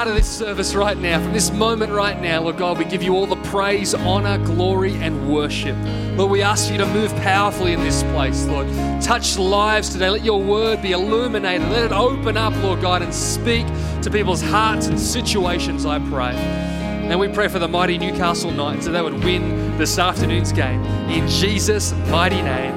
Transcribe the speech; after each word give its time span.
start 0.00 0.16
of 0.16 0.16
this 0.16 0.38
service 0.38 0.74
right 0.74 0.96
now, 0.96 1.22
from 1.22 1.34
this 1.34 1.50
moment 1.50 1.92
right 1.92 2.22
now, 2.22 2.40
Lord 2.40 2.56
God, 2.56 2.78
we 2.78 2.86
give 2.86 3.02
you 3.02 3.14
all 3.14 3.26
the 3.26 3.36
praise, 3.50 3.92
honor, 3.92 4.38
glory, 4.46 4.94
and 4.94 5.30
worship. 5.30 5.76
Lord, 6.16 6.30
we 6.30 6.40
ask 6.40 6.72
you 6.72 6.78
to 6.78 6.86
move 6.86 7.14
powerfully 7.16 7.74
in 7.74 7.80
this 7.80 8.02
place, 8.04 8.46
Lord. 8.46 8.66
Touch 9.02 9.36
lives 9.36 9.90
today. 9.90 10.08
Let 10.08 10.24
your 10.24 10.42
word 10.42 10.80
be 10.80 10.92
illuminated. 10.92 11.68
Let 11.68 11.84
it 11.84 11.92
open 11.92 12.38
up, 12.38 12.54
Lord 12.62 12.80
God, 12.80 13.02
and 13.02 13.14
speak 13.14 13.66
to 14.00 14.10
people's 14.10 14.40
hearts 14.40 14.86
and 14.86 14.98
situations, 14.98 15.84
I 15.84 15.98
pray. 16.08 16.32
And 16.32 17.20
we 17.20 17.28
pray 17.28 17.48
for 17.48 17.58
the 17.58 17.68
mighty 17.68 17.98
Newcastle 17.98 18.52
Knights 18.52 18.86
that 18.86 18.92
they 18.92 19.02
would 19.02 19.22
win 19.22 19.76
this 19.76 19.98
afternoon's 19.98 20.50
game. 20.50 20.82
In 21.10 21.28
Jesus' 21.28 21.92
mighty 22.08 22.40
name. 22.40 22.72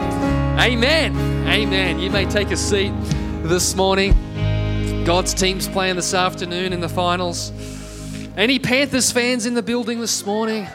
Amen. 0.59 1.15
Amen. 1.47 1.99
You 1.99 2.09
may 2.09 2.25
take 2.25 2.51
a 2.51 2.57
seat 2.57 2.91
this 3.43 3.77
morning. 3.77 4.22
God's 5.05 5.33
team's 5.33 5.67
playing 5.67 5.97
this 5.97 6.13
afternoon 6.13 6.71
in 6.71 6.79
the 6.79 6.87
finals. 6.87 7.51
Any 8.37 8.57
Panthers 8.57 9.11
fans 9.11 9.45
in 9.45 9.53
the 9.53 9.61
building 9.61 9.99
this 9.99 10.25
morning? 10.25 10.65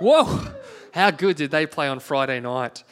Whoa, 0.00 0.48
how 0.92 1.10
good 1.10 1.36
did 1.36 1.50
they 1.50 1.64
play 1.64 1.88
on 1.88 1.98
Friday 1.98 2.40
night? 2.40 2.84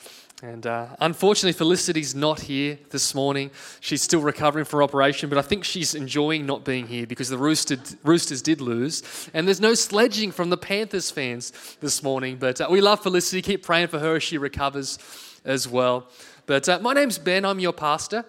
And 0.43 0.67
uh, 0.67 0.87
unfortunately, 0.99 1.53
Felicity's 1.53 2.15
not 2.15 2.41
here 2.41 2.79
this 2.89 3.15
morning. 3.15 3.51
She's 3.81 4.01
still 4.01 4.23
recovering 4.23 4.65
from 4.65 4.83
operation, 4.83 5.29
but 5.29 5.37
I 5.37 5.43
think 5.43 5.65
she's 5.65 5.95
enjoying 5.95 6.47
not 6.47 6.65
being 6.65 6.87
here 6.87 7.07
because 7.07 7.29
the 7.29 7.37
Rooster, 7.37 7.77
Roosters 8.03 8.41
did 8.41 8.63
lose. 8.63 9.29
And 9.35 9.47
there's 9.47 9.61
no 9.61 9.75
sledging 9.75 10.31
from 10.31 10.49
the 10.49 10.57
Panthers 10.57 11.11
fans 11.11 11.53
this 11.81 12.03
morning. 12.03 12.39
But 12.39 12.63
uh, 12.63 12.69
we 12.71 12.81
love 12.81 13.03
Felicity. 13.03 13.43
Keep 13.43 13.63
praying 13.63 13.89
for 13.89 13.99
her 13.99 14.17
as 14.17 14.23
she 14.23 14.39
recovers 14.39 14.99
as 15.45 15.69
well. 15.69 16.09
But 16.47 16.67
uh, 16.67 16.79
my 16.79 16.95
name's 16.95 17.19
Ben. 17.19 17.45
I'm 17.45 17.61
your 17.61 17.75
pastor. 17.75 18.25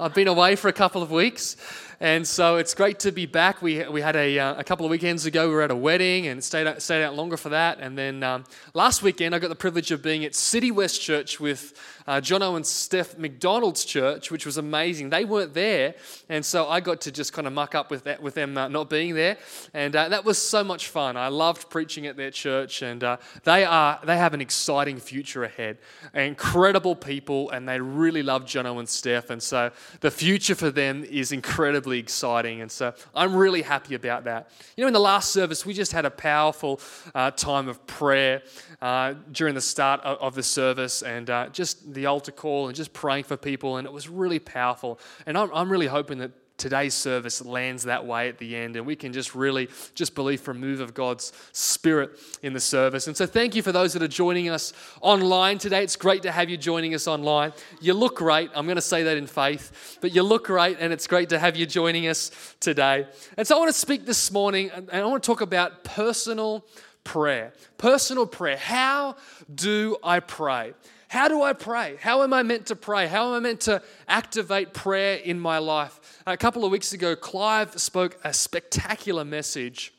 I've 0.00 0.14
been 0.14 0.28
away 0.28 0.54
for 0.54 0.68
a 0.68 0.72
couple 0.72 1.02
of 1.02 1.10
weeks. 1.10 1.56
And 2.00 2.26
so 2.26 2.58
it's 2.58 2.74
great 2.74 3.00
to 3.00 3.10
be 3.10 3.26
back. 3.26 3.60
We, 3.60 3.86
we 3.88 4.00
had 4.00 4.14
a, 4.14 4.38
uh, 4.38 4.54
a 4.54 4.62
couple 4.62 4.86
of 4.86 4.90
weekends 4.90 5.26
ago, 5.26 5.48
we 5.48 5.54
were 5.54 5.62
at 5.62 5.72
a 5.72 5.76
wedding 5.76 6.28
and 6.28 6.42
stayed 6.44 6.68
out, 6.68 6.80
stayed 6.80 7.02
out 7.02 7.16
longer 7.16 7.36
for 7.36 7.48
that. 7.48 7.78
And 7.80 7.98
then 7.98 8.22
um, 8.22 8.44
last 8.72 9.02
weekend, 9.02 9.34
I 9.34 9.40
got 9.40 9.48
the 9.48 9.56
privilege 9.56 9.90
of 9.90 10.00
being 10.00 10.24
at 10.24 10.36
City 10.36 10.70
West 10.70 11.00
Church 11.00 11.40
with 11.40 11.74
uh, 12.08 12.22
Jono 12.22 12.56
and 12.56 12.66
Steph 12.66 13.18
McDonald's 13.18 13.84
church, 13.84 14.30
which 14.30 14.46
was 14.46 14.56
amazing. 14.56 15.10
They 15.10 15.26
weren't 15.26 15.52
there, 15.52 15.94
and 16.30 16.42
so 16.44 16.66
I 16.66 16.80
got 16.80 17.02
to 17.02 17.12
just 17.12 17.34
kind 17.34 17.46
of 17.46 17.52
muck 17.52 17.74
up 17.74 17.90
with 17.90 18.04
that, 18.04 18.22
with 18.22 18.32
them 18.32 18.56
uh, 18.56 18.68
not 18.68 18.88
being 18.88 19.14
there, 19.14 19.36
and 19.74 19.94
uh, 19.94 20.08
that 20.08 20.24
was 20.24 20.38
so 20.38 20.64
much 20.64 20.88
fun. 20.88 21.18
I 21.18 21.28
loved 21.28 21.68
preaching 21.68 22.06
at 22.06 22.16
their 22.16 22.30
church, 22.30 22.80
and 22.80 23.04
uh, 23.04 23.18
they 23.44 23.62
are 23.66 24.00
they 24.02 24.16
have 24.16 24.32
an 24.32 24.40
exciting 24.40 24.98
future 24.98 25.44
ahead. 25.44 25.76
Incredible 26.14 26.96
people, 26.96 27.50
and 27.50 27.68
they 27.68 27.78
really 27.78 28.22
love 28.22 28.46
Jono 28.46 28.78
and 28.78 28.88
Steph, 28.88 29.28
and 29.28 29.42
so 29.42 29.70
the 30.00 30.10
future 30.10 30.54
for 30.54 30.70
them 30.70 31.04
is 31.04 31.30
incredibly 31.30 31.98
exciting, 31.98 32.62
and 32.62 32.72
so 32.72 32.94
I'm 33.14 33.36
really 33.36 33.60
happy 33.60 33.94
about 33.94 34.24
that. 34.24 34.50
You 34.78 34.84
know, 34.84 34.88
in 34.88 34.94
the 34.94 34.98
last 34.98 35.30
service, 35.30 35.66
we 35.66 35.74
just 35.74 35.92
had 35.92 36.06
a 36.06 36.10
powerful 36.10 36.80
uh, 37.14 37.32
time 37.32 37.68
of 37.68 37.86
prayer 37.86 38.44
uh, 38.80 39.12
during 39.30 39.54
the 39.54 39.60
start 39.60 40.00
of, 40.04 40.16
of 40.22 40.34
the 40.34 40.42
service, 40.42 41.02
and 41.02 41.26
just 41.52 41.97
the 41.98 42.06
altar 42.06 42.32
call 42.32 42.68
and 42.68 42.76
just 42.76 42.92
praying 42.92 43.24
for 43.24 43.36
people, 43.36 43.76
and 43.76 43.86
it 43.86 43.92
was 43.92 44.08
really 44.08 44.38
powerful. 44.38 44.98
And 45.26 45.36
I'm, 45.36 45.50
I'm 45.52 45.70
really 45.70 45.88
hoping 45.88 46.18
that 46.18 46.30
today's 46.58 46.92
service 46.92 47.44
lands 47.44 47.84
that 47.84 48.04
way 48.04 48.28
at 48.28 48.36
the 48.38 48.56
end 48.56 48.74
and 48.74 48.84
we 48.84 48.96
can 48.96 49.12
just 49.12 49.34
really 49.34 49.68
just 49.94 50.16
believe 50.16 50.40
for 50.40 50.50
a 50.50 50.54
move 50.54 50.80
of 50.80 50.92
god's 50.92 51.32
spirit 51.52 52.18
in 52.42 52.52
the 52.52 52.60
service. 52.60 53.06
And 53.06 53.16
so 53.16 53.26
thank 53.26 53.54
you 53.54 53.62
for 53.62 53.70
those 53.70 53.92
that 53.92 54.02
are 54.02 54.08
joining 54.08 54.48
us 54.48 54.72
online 55.00 55.58
today. 55.58 55.84
It's 55.84 55.94
great 55.94 56.22
to 56.22 56.32
have 56.32 56.50
you 56.50 56.56
joining 56.56 56.94
us 56.94 57.06
online. 57.06 57.52
You 57.80 57.94
look 57.94 58.16
great. 58.16 58.50
I'm 58.56 58.66
going 58.66 58.76
to 58.76 58.82
say 58.82 59.04
that 59.04 59.16
in 59.16 59.28
faith 59.28 59.98
but 60.00 60.12
you 60.14 60.24
look 60.24 60.46
great 60.46 60.78
and 60.80 60.92
it's 60.92 61.06
great 61.06 61.28
to 61.28 61.38
have 61.38 61.56
you 61.56 61.64
joining 61.64 62.08
us 62.08 62.32
today. 62.58 63.06
And 63.36 63.46
so 63.46 63.54
i 63.54 63.58
want 63.60 63.72
to 63.72 63.78
speak 63.78 64.04
this 64.04 64.30
morning 64.32 64.70
and 64.72 64.90
i 64.90 65.04
want 65.04 65.22
to 65.22 65.26
talk 65.26 65.40
about 65.40 65.84
personal 65.84 66.64
prayer. 67.04 67.52
Personal 67.78 68.26
prayer. 68.26 68.56
How 68.56 69.14
do 69.54 69.96
i 70.02 70.18
pray 70.18 70.74
how 71.08 71.28
do 71.28 71.42
I 71.42 71.54
pray? 71.54 71.96
How 72.00 72.22
am 72.22 72.34
I 72.34 72.42
meant 72.42 72.66
to 72.66 72.76
pray? 72.76 73.06
How 73.06 73.28
am 73.28 73.34
I 73.34 73.40
meant 73.40 73.62
to 73.62 73.82
activate 74.06 74.74
prayer 74.74 75.16
in 75.16 75.40
my 75.40 75.58
life? 75.58 76.20
A 76.26 76.36
couple 76.36 76.64
of 76.64 76.70
weeks 76.70 76.92
ago, 76.92 77.16
Clive 77.16 77.78
spoke 77.80 78.18
a 78.24 78.32
spectacular 78.34 79.24
message 79.24 79.94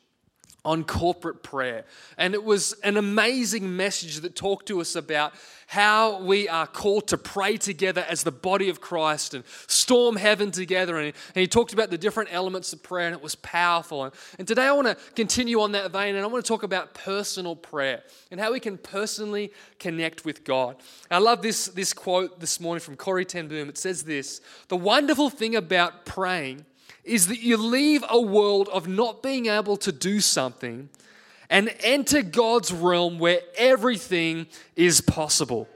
on 0.64 0.84
corporate 0.84 1.42
prayer. 1.42 1.84
And 2.16 2.34
it 2.34 2.44
was 2.44 2.74
an 2.84 2.96
amazing 2.96 3.76
message 3.76 4.18
that 4.18 4.36
talked 4.36 4.66
to 4.68 4.80
us 4.80 4.94
about 4.94 5.32
how 5.70 6.18
we 6.18 6.48
are 6.48 6.66
called 6.66 7.06
to 7.06 7.16
pray 7.16 7.56
together 7.56 8.04
as 8.08 8.24
the 8.24 8.32
body 8.32 8.68
of 8.68 8.80
Christ 8.80 9.34
and 9.34 9.44
storm 9.68 10.16
heaven 10.16 10.50
together. 10.50 10.98
And, 10.98 11.12
he 11.32 11.46
talked 11.46 11.72
about 11.72 11.90
the 11.90 11.96
different 11.96 12.30
elements 12.32 12.72
of 12.72 12.82
prayer, 12.82 13.06
and 13.06 13.14
it 13.14 13.22
was 13.22 13.36
powerful. 13.36 14.02
And, 14.02 14.12
and 14.40 14.48
today 14.48 14.64
I 14.66 14.72
want 14.72 14.88
to 14.88 14.96
continue 15.14 15.60
on 15.60 15.70
that 15.72 15.92
vein, 15.92 16.16
and 16.16 16.24
I 16.24 16.26
want 16.26 16.44
to 16.44 16.48
talk 16.48 16.64
about 16.64 16.94
personal 16.94 17.54
prayer 17.54 18.02
and 18.32 18.40
how 18.40 18.52
we 18.52 18.58
can 18.58 18.78
personally 18.78 19.52
connect 19.78 20.24
with 20.24 20.42
God. 20.42 20.74
I 21.08 21.18
love 21.18 21.40
this, 21.40 21.66
this 21.66 21.92
quote 21.92 22.40
this 22.40 22.58
morning 22.58 22.80
from 22.80 22.96
Corrie 22.96 23.24
Ten 23.24 23.46
Boom. 23.46 23.68
It 23.68 23.78
says 23.78 24.02
this 24.02 24.40
The 24.66 24.76
wonderful 24.76 25.30
thing 25.30 25.54
about 25.54 26.04
praying 26.04 26.66
is 27.04 27.28
that 27.28 27.38
you 27.38 27.56
leave 27.56 28.02
a 28.08 28.20
world 28.20 28.68
of 28.70 28.88
not 28.88 29.22
being 29.22 29.46
able 29.46 29.76
to 29.76 29.92
do 29.92 30.18
something 30.18 30.88
and 31.50 31.74
enter 31.80 32.22
God's 32.22 32.72
realm 32.72 33.18
where 33.18 33.40
everything 33.56 34.46
is 34.76 35.00
possible. 35.00 35.68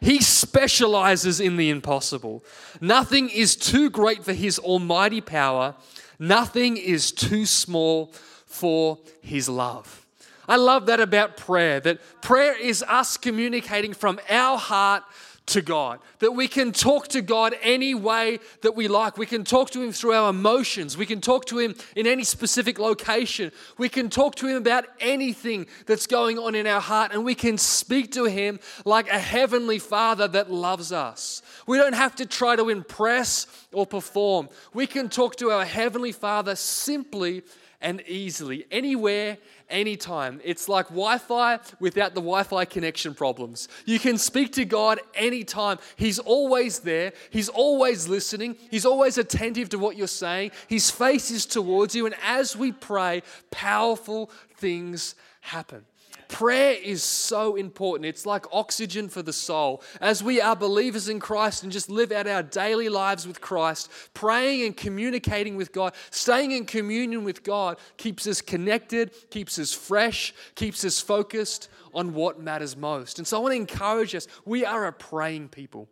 He 0.00 0.22
specializes 0.22 1.40
in 1.40 1.56
the 1.56 1.68
impossible. 1.68 2.44
Nothing 2.80 3.28
is 3.28 3.56
too 3.56 3.90
great 3.90 4.24
for 4.24 4.32
His 4.32 4.58
almighty 4.58 5.20
power, 5.20 5.74
nothing 6.18 6.76
is 6.76 7.12
too 7.12 7.44
small 7.44 8.12
for 8.46 8.98
His 9.20 9.48
love. 9.48 10.06
I 10.48 10.56
love 10.56 10.86
that 10.86 11.00
about 11.00 11.36
prayer, 11.36 11.80
that 11.80 11.98
prayer 12.22 12.56
is 12.56 12.84
us 12.84 13.16
communicating 13.16 13.92
from 13.92 14.20
our 14.30 14.56
heart 14.56 15.02
to 15.46 15.62
God, 15.62 16.00
that 16.18 16.32
we 16.32 16.48
can 16.48 16.72
talk 16.72 17.06
to 17.08 17.22
God 17.22 17.54
any 17.62 17.94
way 17.94 18.40
that 18.62 18.74
we 18.74 18.88
like. 18.88 19.16
We 19.16 19.26
can 19.26 19.44
talk 19.44 19.70
to 19.70 19.82
Him 19.82 19.92
through 19.92 20.12
our 20.12 20.30
emotions. 20.30 20.96
We 20.96 21.06
can 21.06 21.20
talk 21.20 21.44
to 21.46 21.58
Him 21.58 21.76
in 21.94 22.06
any 22.06 22.24
specific 22.24 22.78
location. 22.80 23.52
We 23.78 23.88
can 23.88 24.10
talk 24.10 24.34
to 24.36 24.48
Him 24.48 24.56
about 24.56 24.86
anything 24.98 25.66
that's 25.86 26.08
going 26.08 26.38
on 26.38 26.56
in 26.56 26.66
our 26.66 26.80
heart, 26.80 27.12
and 27.12 27.24
we 27.24 27.36
can 27.36 27.58
speak 27.58 28.12
to 28.12 28.24
Him 28.24 28.58
like 28.84 29.08
a 29.08 29.18
heavenly 29.18 29.78
Father 29.78 30.26
that 30.28 30.50
loves 30.50 30.90
us. 30.90 31.42
We 31.66 31.78
don't 31.78 31.94
have 31.94 32.16
to 32.16 32.26
try 32.26 32.56
to 32.56 32.68
impress 32.68 33.46
or 33.72 33.86
perform. 33.86 34.48
We 34.74 34.88
can 34.88 35.08
talk 35.08 35.36
to 35.36 35.50
our 35.50 35.64
Heavenly 35.64 36.12
Father 36.12 36.56
simply 36.56 37.44
and 37.80 38.02
easily, 38.08 38.66
anywhere 38.70 39.38
anytime. 39.68 40.40
It's 40.44 40.68
like 40.68 40.86
Wi 40.88 41.18
Fi 41.18 41.58
without 41.80 42.14
the 42.14 42.20
Wi 42.20 42.42
Fi 42.42 42.64
connection 42.64 43.14
problems. 43.14 43.68
You 43.84 43.98
can 43.98 44.18
speak 44.18 44.52
to 44.52 44.64
God 44.64 45.00
anytime. 45.14 45.78
He's 45.96 46.18
always 46.18 46.80
there, 46.80 47.12
He's 47.30 47.48
always 47.48 48.08
listening, 48.08 48.56
He's 48.70 48.86
always 48.86 49.18
attentive 49.18 49.68
to 49.70 49.78
what 49.78 49.96
you're 49.96 50.06
saying. 50.06 50.52
His 50.68 50.90
face 50.90 51.30
is 51.30 51.46
towards 51.46 51.94
you, 51.94 52.06
and 52.06 52.14
as 52.24 52.56
we 52.56 52.72
pray, 52.72 53.22
powerful 53.50 54.30
things 54.56 55.14
happen. 55.40 55.84
Prayer 56.28 56.72
is 56.72 57.02
so 57.02 57.56
important. 57.56 58.06
It's 58.06 58.26
like 58.26 58.46
oxygen 58.52 59.08
for 59.08 59.22
the 59.22 59.32
soul. 59.32 59.82
As 60.00 60.22
we 60.22 60.40
are 60.40 60.56
believers 60.56 61.08
in 61.08 61.20
Christ 61.20 61.62
and 61.62 61.72
just 61.72 61.88
live 61.88 62.12
out 62.12 62.26
our 62.26 62.42
daily 62.42 62.88
lives 62.88 63.26
with 63.26 63.40
Christ, 63.40 63.90
praying 64.14 64.64
and 64.64 64.76
communicating 64.76 65.56
with 65.56 65.72
God, 65.72 65.94
staying 66.10 66.52
in 66.52 66.66
communion 66.66 67.24
with 67.24 67.42
God 67.42 67.78
keeps 67.96 68.26
us 68.26 68.40
connected, 68.40 69.12
keeps 69.30 69.58
us 69.58 69.72
fresh, 69.72 70.34
keeps 70.54 70.84
us 70.84 71.00
focused 71.00 71.68
on 71.94 72.14
what 72.14 72.40
matters 72.40 72.76
most. 72.76 73.18
And 73.18 73.26
so 73.26 73.38
I 73.38 73.40
want 73.40 73.52
to 73.52 73.56
encourage 73.56 74.14
us 74.14 74.26
we 74.44 74.64
are 74.64 74.86
a 74.86 74.92
praying 74.92 75.48
people. 75.48 75.88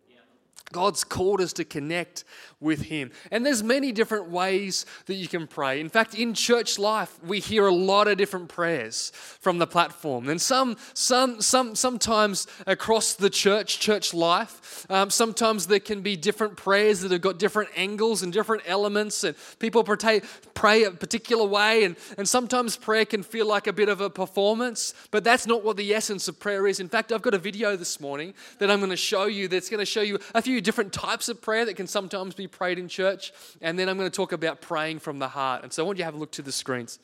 God's 0.73 1.05
called 1.05 1.41
us 1.41 1.53
to 1.55 1.65
connect 1.65 2.25
with 2.59 2.83
Him. 2.83 3.13
And 3.31 3.45
there's 3.45 3.63
many 3.63 3.93
different 3.93 4.31
ways 4.31 4.87
that 5.07 5.15
you 5.15 5.29
can 5.29 5.47
pray. 5.47 5.79
In 5.79 5.89
fact, 5.89 6.15
in 6.15 6.35
church 6.35 6.79
life, 6.79 7.23
we 7.23 7.39
hear 7.39 7.67
a 7.67 7.75
lot 7.75 8.09
of 8.09 8.17
different 8.17 8.49
prayers 8.49 9.13
from 9.15 9.59
the 9.59 9.67
platform. 9.67 10.29
And 10.29 10.41
some, 10.41 10.77
some, 10.95 11.41
some, 11.41 11.77
sometimes 11.77 12.47
across 12.67 13.13
the 13.13 13.31
church, 13.31 13.79
church 13.79 14.15
life, 14.15 14.87
um, 14.91 15.11
sometimes 15.11 15.67
there 15.67 15.79
can 15.79 16.01
be 16.01 16.17
different 16.17 16.57
prayers 16.57 17.03
that 17.03 17.13
have 17.13 17.21
got 17.21 17.39
different 17.39 17.71
angles 17.77 18.23
and 18.23 18.33
different 18.33 18.63
elements, 18.67 19.23
and 19.23 19.37
people 19.59 19.85
pray, 19.85 20.23
pray 20.55 20.85
a 20.85 20.91
particular 20.91 21.45
way. 21.47 21.85
And, 21.85 21.97
and 22.17 22.29
sometimes 22.29 22.77
prayer 22.77 23.05
can 23.05 23.23
feel 23.23 23.47
like 23.47 23.67
a 23.67 23.73
bit 23.73 23.89
of 23.89 24.01
a 24.01 24.11
performance, 24.11 24.95
but 25.11 25.23
that's 25.23 25.47
not 25.47 25.63
what 25.63 25.77
the 25.77 25.95
essence 25.95 26.27
of 26.27 26.41
prayer 26.41 26.67
is. 26.67 26.81
In 26.81 26.89
fact, 26.89 27.13
I've 27.13 27.23
got 27.23 27.35
a 27.35 27.39
video 27.39 27.77
this 27.77 28.01
morning 28.01 28.35
that 28.59 28.71
I'm 28.71 28.79
going 28.79 28.91
to 28.91 28.97
show 28.97 29.27
you 29.27 29.47
that's 29.47 29.69
going 29.69 29.79
to 29.79 29.87
show 29.87 30.03
you 30.03 30.19
a 30.35 30.43
few 30.43 30.54
different 30.61 30.93
types 30.93 31.29
of 31.29 31.41
prayer 31.41 31.65
that 31.65 31.77
can 31.77 31.87
sometimes 31.87 32.35
be 32.35 32.47
prayed 32.47 32.79
in 32.79 32.89
church. 32.89 33.33
And 33.61 33.79
then 33.79 33.89
I'm 33.89 33.97
going 33.97 34.11
to 34.11 34.15
talk 34.15 34.33
about 34.33 34.61
praying 34.61 34.99
from 35.01 35.19
the 35.19 35.29
heart. 35.29 35.63
And 35.63 35.73
so 35.73 35.83
I 35.83 35.87
want 35.87 35.99
you 35.99 36.03
to 36.03 36.07
have 36.07 36.15
a 36.15 36.19
look 36.19 36.33
to 36.33 36.43
the 36.43 36.53
screens. 36.53 36.99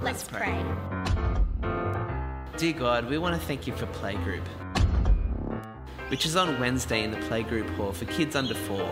Let's 0.00 0.24
pray. 0.24 0.64
Dear 2.56 2.72
God, 2.72 3.08
we 3.08 3.18
want 3.18 3.40
to 3.40 3.46
thank 3.46 3.66
you 3.66 3.74
for 3.74 3.86
Playgroup, 3.86 4.46
which 6.08 6.26
is 6.26 6.36
on 6.36 6.58
Wednesday 6.60 7.02
in 7.02 7.10
the 7.10 7.16
Playgroup 7.18 7.68
Hall 7.76 7.92
for 7.92 8.04
kids 8.06 8.36
under 8.36 8.54
four 8.54 8.88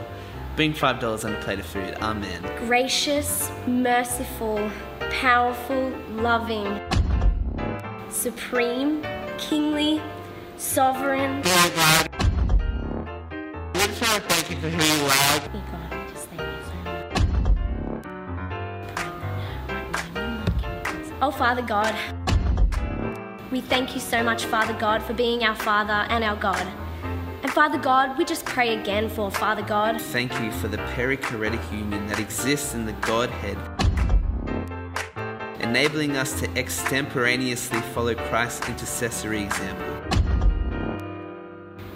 Bring 0.57 0.75
$5 0.75 1.25
on 1.25 1.35
a 1.35 1.41
plate 1.41 1.59
of 1.59 1.67
food. 1.67 1.97
Amen. 2.03 2.43
Gracious, 2.67 3.51
merciful, 3.67 4.71
powerful, 5.11 5.91
loving, 6.11 6.81
supreme, 8.11 9.03
kingly, 9.41 10.01
sovereign. 10.59 11.43
Dear 11.43 11.71
God, 11.75 12.09
we 13.73 13.81
thank 13.81 14.51
you 14.51 14.57
for 14.57 14.69
who 14.69 14.83
you 14.83 15.05
are. 15.07 15.41
God, 15.73 16.09
just 16.09 16.25
so. 16.25 16.37
Oh, 21.23 21.31
Father 21.31 21.63
God, 21.63 21.95
we 23.51 23.61
thank 23.61 23.95
you 23.95 24.01
so 24.01 24.23
much, 24.23 24.45
Father 24.45 24.75
God, 24.75 25.03
for 25.03 25.15
being 25.15 25.43
our 25.45 25.57
Father 25.57 26.07
and 26.11 26.23
our 26.23 26.37
God. 26.37 26.67
And 27.43 27.51
Father 27.51 27.79
God, 27.79 28.19
we 28.19 28.25
just 28.27 28.45
pray 28.45 28.79
again 28.79 29.09
for 29.09 29.31
Father 29.31 29.63
God. 29.63 30.01
Thank 30.01 30.39
you 30.41 30.53
for 30.53 30.69
the 30.69 30.77
perichoretic 30.77 31.73
union 31.73 32.07
that 32.09 32.21
exists 32.21 32.75
in 32.75 32.85
the 32.85 32.93
Godhead, 32.93 33.57
enabling 35.71 36.17
us 36.17 36.41
to 36.41 36.51
extemporaneously 36.59 37.81
follow 37.95 38.13
Christ's 38.13 38.69
intercessory 38.69 39.41
example. 39.41 39.87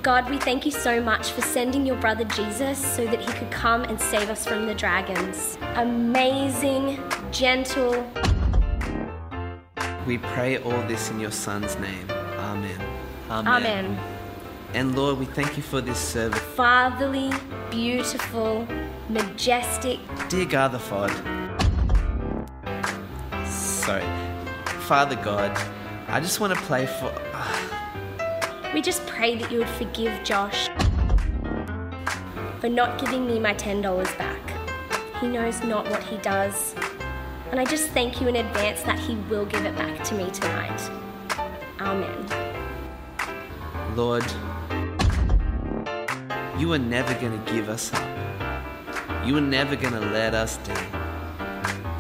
God, 0.01 0.31
we 0.31 0.39
thank 0.39 0.65
you 0.65 0.71
so 0.71 1.01
much 1.01 1.33
for 1.33 1.41
sending 1.41 1.85
your 1.85 1.97
brother 1.97 2.23
Jesus 2.25 2.79
so 2.79 3.05
that 3.05 3.19
he 3.19 3.33
could 3.33 3.51
come 3.51 3.83
and 3.83 4.01
save 4.01 4.31
us 4.31 4.47
from 4.47 4.67
the 4.67 4.77
dragons. 4.77 5.59
Amazing, 5.75 7.03
gentle. 7.33 8.09
We 10.07 10.19
pray 10.19 10.59
all 10.59 10.83
this 10.83 11.11
in 11.11 11.19
your 11.19 11.33
Son's 11.33 11.77
name. 11.81 12.09
Amen. 12.39 12.81
Amen. 13.29 13.99
And 14.73 14.95
Lord, 14.95 15.19
we 15.19 15.25
thank 15.25 15.57
you 15.57 15.65
for 15.65 15.81
this 15.81 15.99
service. 15.99 16.39
Fatherly, 16.39 17.33
beautiful, 17.73 18.69
majestic. 19.09 19.99
Dear 20.29 20.45
God 20.45 20.69
the 20.69 20.79
Father, 20.79 21.44
sorry, 23.85 24.05
Father 24.87 25.17
God, 25.17 25.55
I 26.09 26.19
just 26.19 26.41
want 26.41 26.55
to 26.55 26.61
play 26.63 26.87
for. 26.87 27.13
Uh, 27.35 28.71
we 28.73 28.81
just 28.81 29.07
pray 29.07 29.37
that 29.37 29.53
you 29.53 29.59
would 29.59 29.69
forgive 29.69 30.25
Josh 30.25 30.71
for 32.61 32.71
not 32.71 32.99
giving 32.99 33.27
me 33.27 33.39
my 33.39 33.53
$10 33.53 33.83
back. 34.17 34.41
He 35.21 35.29
knows 35.29 35.63
not 35.65 35.89
what 35.91 36.03
he 36.03 36.17
does. 36.19 36.75
And 37.51 37.61
I 37.61 37.67
just 37.67 37.91
thank 37.91 38.23
you 38.23 38.29
in 38.29 38.37
advance 38.37 38.81
that 38.85 38.99
he 38.99 39.17
will 39.29 39.45
give 39.45 39.67
it 39.67 39.77
back 39.77 40.03
to 40.05 40.15
me 40.15 40.31
tonight. 40.31 40.91
Amen. 41.79 42.27
Lord, 43.95 44.25
you 46.59 46.73
are 46.73 46.79
never 46.79 47.13
going 47.21 47.39
to 47.39 47.53
give 47.53 47.69
us 47.69 47.93
up. 47.93 49.27
You 49.27 49.37
are 49.37 49.43
never 49.43 49.77
going 49.77 49.93
to 49.93 50.01
let 50.01 50.35
us 50.35 50.57
down. 50.59 51.04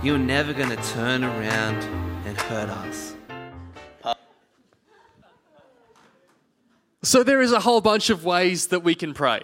You 0.04 0.16
are 0.16 0.18
never 0.18 0.52
going 0.52 0.68
to 0.68 0.76
turn 0.92 1.24
around 1.24 1.82
and 2.26 2.36
hurt 2.36 2.68
us. 2.68 3.14
So 7.02 7.22
there 7.22 7.40
is 7.40 7.52
a 7.52 7.60
whole 7.60 7.80
bunch 7.80 8.10
of 8.10 8.22
ways 8.22 8.66
that 8.66 8.80
we 8.80 8.94
can 8.94 9.14
pray. 9.14 9.40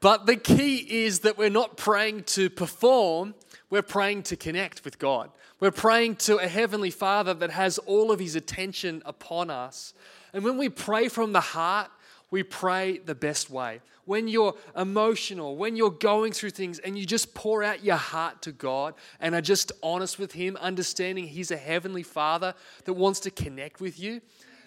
But 0.00 0.24
the 0.24 0.36
key 0.36 0.76
is 1.04 1.20
that 1.20 1.36
we're 1.36 1.50
not 1.50 1.76
praying 1.76 2.24
to 2.24 2.48
perform, 2.48 3.34
we're 3.68 3.82
praying 3.82 4.22
to 4.24 4.36
connect 4.36 4.82
with 4.82 4.98
God. 4.98 5.30
We're 5.60 5.70
praying 5.70 6.16
to 6.16 6.38
a 6.38 6.48
heavenly 6.48 6.90
Father 6.90 7.34
that 7.34 7.50
has 7.50 7.76
all 7.76 8.10
of 8.10 8.18
his 8.18 8.34
attention 8.34 9.02
upon 9.04 9.50
us. 9.50 9.92
And 10.32 10.42
when 10.42 10.56
we 10.56 10.70
pray 10.70 11.08
from 11.08 11.32
the 11.34 11.40
heart, 11.42 11.90
we 12.32 12.42
pray 12.42 12.98
the 12.98 13.14
best 13.14 13.50
way. 13.50 13.80
When 14.06 14.26
you're 14.26 14.56
emotional, 14.76 15.54
when 15.56 15.76
you're 15.76 15.90
going 15.90 16.32
through 16.32 16.50
things 16.50 16.80
and 16.80 16.98
you 16.98 17.06
just 17.06 17.34
pour 17.34 17.62
out 17.62 17.84
your 17.84 17.96
heart 17.96 18.42
to 18.42 18.52
God 18.52 18.94
and 19.20 19.34
are 19.36 19.40
just 19.40 19.70
honest 19.82 20.18
with 20.18 20.32
Him, 20.32 20.56
understanding 20.56 21.28
He's 21.28 21.52
a 21.52 21.56
heavenly 21.56 22.02
Father 22.02 22.54
that 22.84 22.94
wants 22.94 23.20
to 23.20 23.30
connect 23.30 23.80
with 23.80 24.00
you, 24.00 24.20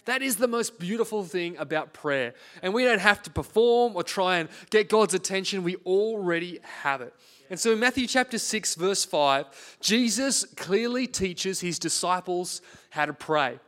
that 0.05 0.21
is 0.21 0.35
the 0.35 0.47
most 0.47 0.79
beautiful 0.79 1.23
thing 1.23 1.57
about 1.57 1.91
prayer. 1.91 2.35
And 2.61 2.73
we 2.73 2.85
don't 2.85 2.99
have 2.99 3.23
to 3.23 3.31
perform 3.31 3.95
or 3.95 4.03
try 4.03 4.37
and 4.37 4.47
get 4.69 4.87
God's 4.87 5.15
attention, 5.15 5.63
we 5.63 5.75
already 5.77 6.59
have 6.83 7.01
it. 7.01 7.13
And 7.49 7.59
so 7.59 7.73
in 7.73 7.79
Matthew 7.79 8.07
chapter 8.07 8.37
6, 8.37 8.75
verse 8.75 9.03
5, 9.03 9.77
Jesus 9.81 10.45
clearly 10.55 11.07
teaches 11.07 11.59
his 11.59 11.79
disciples 11.79 12.61
how 12.91 13.07
to 13.07 13.13
pray. 13.13 13.59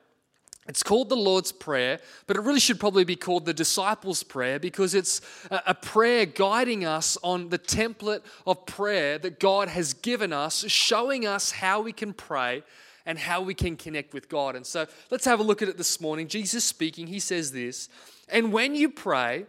It's 0.68 0.84
called 0.84 1.10
the 1.10 1.16
Lord's 1.16 1.52
Prayer, 1.52 2.00
but 2.26 2.36
it 2.36 2.42
really 2.42 2.60
should 2.60 2.80
probably 2.80 3.06
be 3.06 3.16
called 3.16 3.46
the 3.46 3.54
Disciples' 3.54 4.24
Prayer 4.24 4.60
because 4.60 4.94
it's 4.94 5.22
a 5.50 5.74
prayer 5.74 6.26
guiding 6.26 6.84
us 6.84 7.18
on 7.24 7.50
the 7.50 7.60
template 7.60 8.22
of 8.46 8.66
prayer 8.66 9.18
that 9.20 9.40
God 9.40 9.70
has 9.70 9.94
given 9.94 10.34
us, 10.34 10.66
showing 10.68 11.26
us 11.26 11.52
how 11.52 11.82
we 11.82 11.94
can 11.94 12.14
pray 12.14 12.64
and 13.06 13.18
how 13.18 13.42
we 13.42 13.54
can 13.54 13.78
connect 13.78 14.14
with 14.14 14.28
God. 14.28 14.56
And 14.58 14.66
so 14.66 14.86
let's 15.10 15.24
have 15.24 15.40
a 15.40 15.44
look 15.44 15.62
at 15.62 15.70
it 15.70 15.78
this 15.78 16.02
morning. 16.02 16.28
Jesus 16.28 16.66
speaking, 16.66 17.08
he 17.08 17.20
says 17.20 17.54
this 17.54 17.88
And 18.28 18.52
when 18.52 18.76
you 18.76 18.90
pray, 18.90 19.46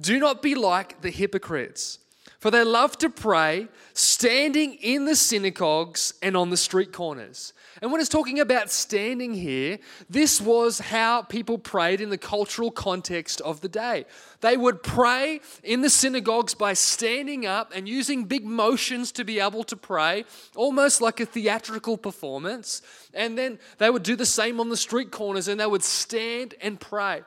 do 0.00 0.18
not 0.18 0.40
be 0.40 0.54
like 0.54 1.02
the 1.02 1.10
hypocrites, 1.10 1.98
for 2.40 2.50
they 2.50 2.64
love 2.64 2.96
to 2.98 3.10
pray 3.10 3.68
standing 3.92 4.74
in 4.74 5.04
the 5.04 5.14
synagogues 5.14 6.14
and 6.22 6.36
on 6.36 6.48
the 6.48 6.56
street 6.56 6.90
corners. 6.90 7.52
And 7.82 7.92
when 7.92 8.00
it's 8.00 8.10
talking 8.10 8.40
about 8.40 8.70
standing 8.70 9.34
here, 9.34 9.78
this 10.08 10.40
was 10.40 10.80
how 10.80 11.22
people 11.22 11.58
prayed 11.58 12.00
in 12.00 12.08
the 12.08 12.18
cultural 12.18 12.70
context 12.70 13.42
of 13.42 13.60
the 13.60 13.68
day. 13.68 14.06
They 14.40 14.56
would 14.56 14.82
pray 14.82 15.40
in 15.62 15.82
the 15.82 15.90
synagogues 15.90 16.54
by 16.54 16.72
standing 16.72 17.44
up 17.44 17.72
and 17.74 17.86
using 17.86 18.24
big 18.24 18.46
motions 18.46 19.12
to 19.12 19.24
be 19.24 19.38
able 19.38 19.64
to 19.64 19.76
pray, 19.76 20.24
almost 20.56 21.02
like 21.02 21.20
a 21.20 21.26
theatrical 21.26 21.98
performance. 21.98 22.80
And 23.12 23.36
then 23.36 23.58
they 23.76 23.90
would 23.90 24.02
do 24.02 24.16
the 24.16 24.26
same 24.26 24.60
on 24.60 24.70
the 24.70 24.76
street 24.78 25.10
corners 25.10 25.46
and 25.46 25.60
they 25.60 25.66
would 25.66 25.84
stand 25.84 26.54
and 26.62 26.80
pray. 26.80 27.22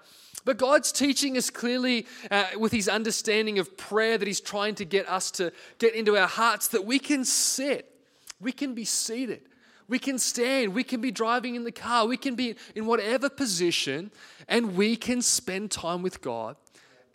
But 0.45 0.57
God's 0.57 0.91
teaching 0.91 1.37
us 1.37 1.49
clearly 1.49 2.05
uh, 2.29 2.45
with 2.57 2.71
his 2.71 2.89
understanding 2.89 3.59
of 3.59 3.77
prayer 3.77 4.17
that 4.17 4.27
he's 4.27 4.41
trying 4.41 4.75
to 4.75 4.85
get 4.85 5.07
us 5.07 5.31
to 5.31 5.53
get 5.79 5.95
into 5.95 6.17
our 6.17 6.27
hearts 6.27 6.67
that 6.69 6.85
we 6.85 6.99
can 6.99 7.23
sit, 7.23 7.89
we 8.41 8.51
can 8.51 8.73
be 8.73 8.83
seated, 8.83 9.41
we 9.87 9.99
can 9.99 10.19
stand, 10.19 10.73
we 10.73 10.83
can 10.83 10.99
be 10.99 11.11
driving 11.11 11.55
in 11.55 11.63
the 11.63 11.71
car, 11.71 12.05
we 12.05 12.17
can 12.17 12.35
be 12.35 12.55
in 12.75 12.85
whatever 12.85 13.29
position, 13.29 14.11
and 14.47 14.75
we 14.75 14.95
can 14.95 15.21
spend 15.21 15.71
time 15.71 16.01
with 16.01 16.21
God 16.21 16.57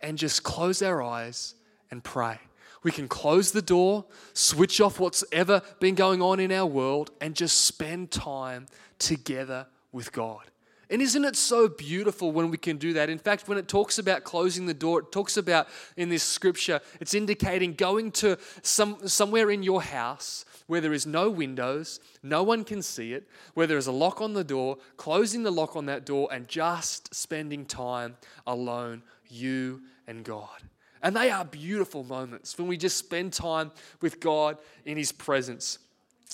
and 0.01 0.17
just 0.17 0.43
close 0.43 0.81
our 0.81 1.03
eyes 1.03 1.55
and 1.91 2.03
pray. 2.03 2.39
We 2.81 2.91
can 2.91 3.07
close 3.07 3.51
the 3.51 3.61
door, 3.61 4.05
switch 4.33 4.79
off 4.79 4.99
what's 4.99 5.23
ever 5.31 5.61
been 5.79 5.95
going 5.95 6.21
on 6.21 6.39
in 6.39 6.51
our 6.51 6.65
world, 6.65 7.11
and 7.19 7.35
just 7.35 7.65
spend 7.65 8.09
time 8.09 8.67
together 8.97 9.67
with 9.91 10.11
God. 10.11 10.49
And 10.91 11.03
isn't 11.03 11.23
it 11.23 11.35
so 11.35 11.67
beautiful 11.67 12.31
when 12.31 12.49
we 12.49 12.57
can 12.57 12.77
do 12.77 12.93
that? 12.93 13.09
In 13.09 13.19
fact, 13.19 13.47
when 13.47 13.59
it 13.59 13.67
talks 13.67 13.99
about 13.99 14.23
closing 14.23 14.65
the 14.65 14.73
door, 14.73 15.01
it 15.01 15.11
talks 15.11 15.37
about 15.37 15.67
in 15.95 16.09
this 16.09 16.23
scripture, 16.23 16.81
it's 16.99 17.13
indicating 17.13 17.73
going 17.75 18.11
to 18.13 18.37
some, 18.63 19.07
somewhere 19.07 19.51
in 19.51 19.61
your 19.61 19.83
house 19.83 20.45
where 20.65 20.81
there 20.81 20.93
is 20.93 21.05
no 21.05 21.29
windows, 21.29 21.99
no 22.23 22.41
one 22.41 22.63
can 22.63 22.81
see 22.81 23.13
it, 23.13 23.27
where 23.53 23.67
there 23.67 23.77
is 23.77 23.87
a 23.87 23.91
lock 23.91 24.19
on 24.21 24.33
the 24.33 24.43
door, 24.43 24.77
closing 24.97 25.43
the 25.43 25.51
lock 25.51 25.75
on 25.75 25.85
that 25.85 26.05
door, 26.05 26.27
and 26.31 26.47
just 26.47 27.13
spending 27.13 27.65
time 27.65 28.17
alone, 28.47 29.03
you 29.29 29.81
and 30.07 30.23
God. 30.23 30.63
And 31.01 31.15
they 31.15 31.29
are 31.31 31.45
beautiful 31.45 32.03
moments 32.03 32.57
when 32.57 32.67
we 32.67 32.77
just 32.77 32.97
spend 32.97 33.33
time 33.33 33.71
with 34.01 34.19
God 34.19 34.57
in 34.85 34.97
His 34.97 35.11
presence. 35.11 35.79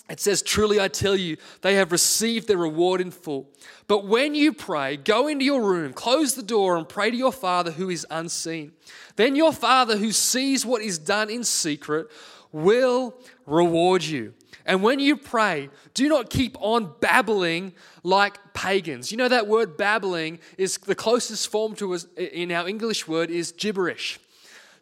It 0.09 0.19
says, 0.19 0.41
Truly 0.41 0.79
I 0.79 0.87
tell 0.87 1.15
you, 1.15 1.37
they 1.61 1.75
have 1.75 1.91
received 1.91 2.47
their 2.47 2.57
reward 2.57 3.01
in 3.01 3.11
full. 3.11 3.49
But 3.87 4.05
when 4.05 4.35
you 4.35 4.53
pray, 4.53 4.97
go 4.97 5.27
into 5.27 5.45
your 5.45 5.63
room, 5.63 5.93
close 5.93 6.35
the 6.35 6.43
door, 6.43 6.77
and 6.77 6.87
pray 6.87 7.09
to 7.11 7.17
your 7.17 7.31
Father 7.31 7.71
who 7.71 7.89
is 7.89 8.05
unseen. 8.09 8.73
Then 9.15 9.35
your 9.35 9.53
Father 9.53 9.97
who 9.97 10.11
sees 10.11 10.65
what 10.65 10.81
is 10.81 10.99
done 10.99 11.29
in 11.29 11.43
secret 11.43 12.07
will 12.51 13.15
reward 13.45 14.03
you. 14.03 14.33
And 14.65 14.81
when 14.81 14.99
you 14.99 15.15
pray, 15.15 15.69
do 15.93 16.09
not 16.09 16.29
keep 16.29 16.57
on 16.59 16.93
babbling 16.99 17.73
like 18.03 18.53
pagans. 18.53 19.11
You 19.11 19.17
know 19.17 19.27
that 19.27 19.47
word 19.47 19.77
babbling 19.77 20.39
is 20.57 20.77
the 20.77 20.95
closest 20.95 21.51
form 21.51 21.75
to 21.75 21.93
us 21.93 22.07
in 22.17 22.51
our 22.51 22.67
English 22.67 23.07
word 23.07 23.29
is 23.29 23.51
gibberish. 23.51 24.19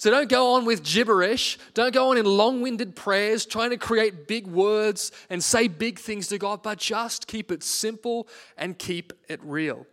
So 0.04 0.12
don't 0.12 0.28
go 0.28 0.56
on 0.56 0.66
with 0.66 0.84
gibberish. 0.84 1.58
Don't 1.74 1.94
go 1.94 2.10
on 2.10 2.18
in 2.18 2.26
long 2.26 2.62
winded 2.62 2.94
prayers 2.94 3.46
trying 3.46 3.70
to 3.70 3.78
create 3.78 4.28
big 4.28 4.48
words 4.48 5.14
and 5.30 5.42
say 5.42 5.70
big 5.70 5.98
things 5.98 6.28
to 6.28 6.38
God, 6.38 6.62
but 6.62 6.78
just 6.78 7.26
keep 7.26 7.54
it 7.54 7.64
simple 7.64 8.28
and 8.58 8.78
keep 8.78 9.14
it 9.30 9.40
real. 9.42 9.88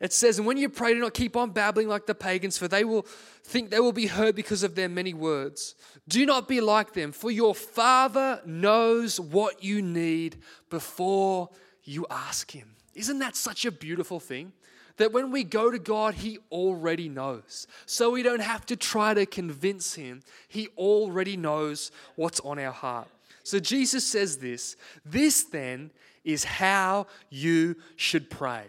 It 0.00 0.14
says, 0.14 0.38
And 0.38 0.46
when 0.46 0.56
you 0.56 0.70
pray, 0.70 0.94
do 0.94 1.00
not 1.00 1.12
keep 1.12 1.36
on 1.36 1.50
babbling 1.50 1.88
like 1.88 2.06
the 2.06 2.14
pagans, 2.14 2.56
for 2.56 2.68
they 2.68 2.84
will 2.84 3.02
think 3.44 3.68
they 3.68 3.80
will 3.80 3.92
be 3.92 4.06
heard 4.06 4.34
because 4.34 4.62
of 4.62 4.76
their 4.76 4.88
many 4.88 5.12
words. 5.12 5.74
Do 6.08 6.24
not 6.24 6.48
be 6.48 6.62
like 6.62 6.94
them, 6.94 7.12
for 7.12 7.30
your 7.30 7.54
Father 7.54 8.40
knows 8.46 9.20
what 9.20 9.62
you 9.62 9.82
need 9.82 10.38
before 10.70 11.50
you 11.84 12.06
ask 12.10 12.50
Him. 12.50 12.76
Isn't 12.94 13.18
that 13.18 13.36
such 13.36 13.66
a 13.66 13.70
beautiful 13.70 14.20
thing? 14.20 14.54
That 14.96 15.12
when 15.12 15.30
we 15.30 15.44
go 15.44 15.70
to 15.70 15.78
God, 15.78 16.14
He 16.14 16.38
already 16.50 17.08
knows. 17.08 17.66
So 17.86 18.10
we 18.10 18.22
don't 18.22 18.42
have 18.42 18.66
to 18.66 18.76
try 18.76 19.14
to 19.14 19.26
convince 19.26 19.94
Him. 19.94 20.20
He 20.48 20.68
already 20.76 21.36
knows 21.36 21.90
what's 22.16 22.40
on 22.40 22.58
our 22.58 22.72
heart. 22.72 23.08
So 23.42 23.58
Jesus 23.58 24.06
says 24.06 24.38
this 24.38 24.76
This 25.04 25.44
then 25.44 25.90
is 26.24 26.44
how 26.44 27.06
you 27.30 27.76
should 27.96 28.30
pray. 28.30 28.64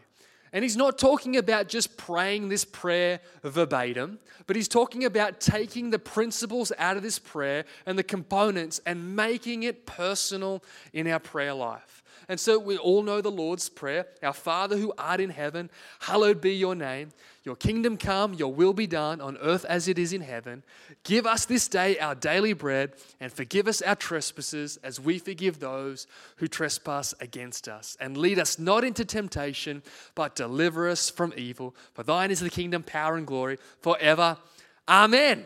And 0.53 0.61
he's 0.61 0.77
not 0.77 0.99
talking 0.99 1.35
about 1.37 1.67
just 1.67 1.97
praying 1.97 2.49
this 2.49 2.63
prayer 2.63 3.19
verbatim, 3.43 4.19
but 4.45 4.55
he's 4.55 4.67
talking 4.67 5.03
about 5.03 5.39
taking 5.39 5.89
the 5.89 5.97
principles 5.97 6.71
out 6.77 6.95
of 6.95 7.01
this 7.01 7.17
prayer 7.17 7.65
and 7.87 7.97
the 7.97 8.03
components 8.03 8.79
and 8.85 9.15
making 9.15 9.63
it 9.63 9.87
personal 9.87 10.63
in 10.93 11.07
our 11.07 11.17
prayer 11.17 11.55
life. 11.55 12.02
And 12.29 12.39
so 12.39 12.57
we 12.59 12.77
all 12.77 13.03
know 13.03 13.21
the 13.21 13.31
Lord's 13.31 13.69
Prayer 13.69 14.07
Our 14.21 14.33
Father 14.33 14.77
who 14.77 14.93
art 14.97 15.19
in 15.19 15.29
heaven, 15.29 15.69
hallowed 15.99 16.41
be 16.41 16.53
your 16.53 16.75
name. 16.75 17.09
Your 17.43 17.55
kingdom 17.55 17.97
come, 17.97 18.33
your 18.33 18.53
will 18.53 18.73
be 18.73 18.87
done 18.87 19.19
on 19.19 19.37
earth 19.37 19.65
as 19.65 19.89
it 19.89 19.99
is 19.99 20.13
in 20.13 20.21
heaven. 20.21 20.63
Give 21.03 21.25
us 21.25 21.45
this 21.45 21.67
day 21.67 21.99
our 21.99 22.15
daily 22.15 22.53
bread 22.53 22.93
and 23.19 23.33
forgive 23.33 23.67
us 23.67 23.81
our 23.81 23.95
trespasses 23.95 24.77
as 24.81 24.99
we 24.99 25.19
forgive 25.19 25.59
those 25.59 26.07
who 26.37 26.47
trespass 26.47 27.13
against 27.19 27.67
us. 27.67 27.97
And 27.99 28.15
lead 28.15 28.39
us 28.39 28.57
not 28.57 28.85
into 28.85 29.03
temptation, 29.03 29.83
but 30.15 30.35
deliver 30.35 30.87
us 30.87 31.09
from 31.09 31.33
evil. 31.35 31.75
For 31.93 32.03
thine 32.03 32.31
is 32.31 32.39
the 32.39 32.49
kingdom, 32.49 32.83
power, 32.83 33.17
and 33.17 33.27
glory 33.27 33.57
forever. 33.81 34.37
Amen. 34.87 35.45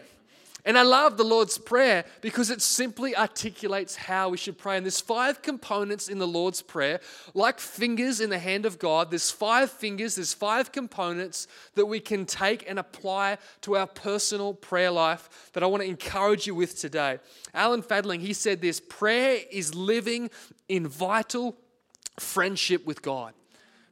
And 0.68 0.78
I 0.78 0.82
love 0.82 1.16
the 1.16 1.24
Lord's 1.24 1.58
Prayer 1.58 2.04
because 2.20 2.50
it 2.50 2.62
simply 2.62 3.16
articulates 3.16 3.96
how 3.96 4.28
we 4.28 4.36
should 4.36 4.58
pray. 4.58 4.76
And 4.76 4.86
there's 4.86 5.00
five 5.00 5.42
components 5.42 6.10
in 6.10 6.20
the 6.20 6.28
Lord's 6.28 6.62
Prayer, 6.62 7.00
like 7.34 7.62
fingers 7.62 8.20
in 8.20 8.30
the 8.30 8.38
hand 8.38 8.66
of 8.66 8.78
God. 8.78 9.10
There's 9.10 9.32
five 9.32 9.72
fingers, 9.72 10.16
there's 10.16 10.34
five 10.34 10.74
components 10.74 11.48
that 11.76 11.86
we 11.86 12.02
can 12.02 12.26
take 12.26 12.70
and 12.70 12.80
apply 12.80 13.38
to 13.62 13.78
our 13.78 13.88
personal 13.88 14.54
prayer 14.54 14.92
life 14.92 15.52
that 15.54 15.64
I 15.64 15.68
want 15.68 15.84
to 15.84 15.90
encourage 15.90 16.46
you 16.46 16.54
with 16.54 16.78
today. 16.78 17.20
Alan 17.54 17.82
Fadling, 17.82 18.20
he 18.20 18.34
said 18.34 18.60
this 18.60 18.82
prayer 18.82 19.40
is 19.50 19.74
living 19.74 20.30
in 20.68 20.86
vital 20.86 21.56
friendship 22.20 22.86
with 22.86 23.02
God. 23.02 23.34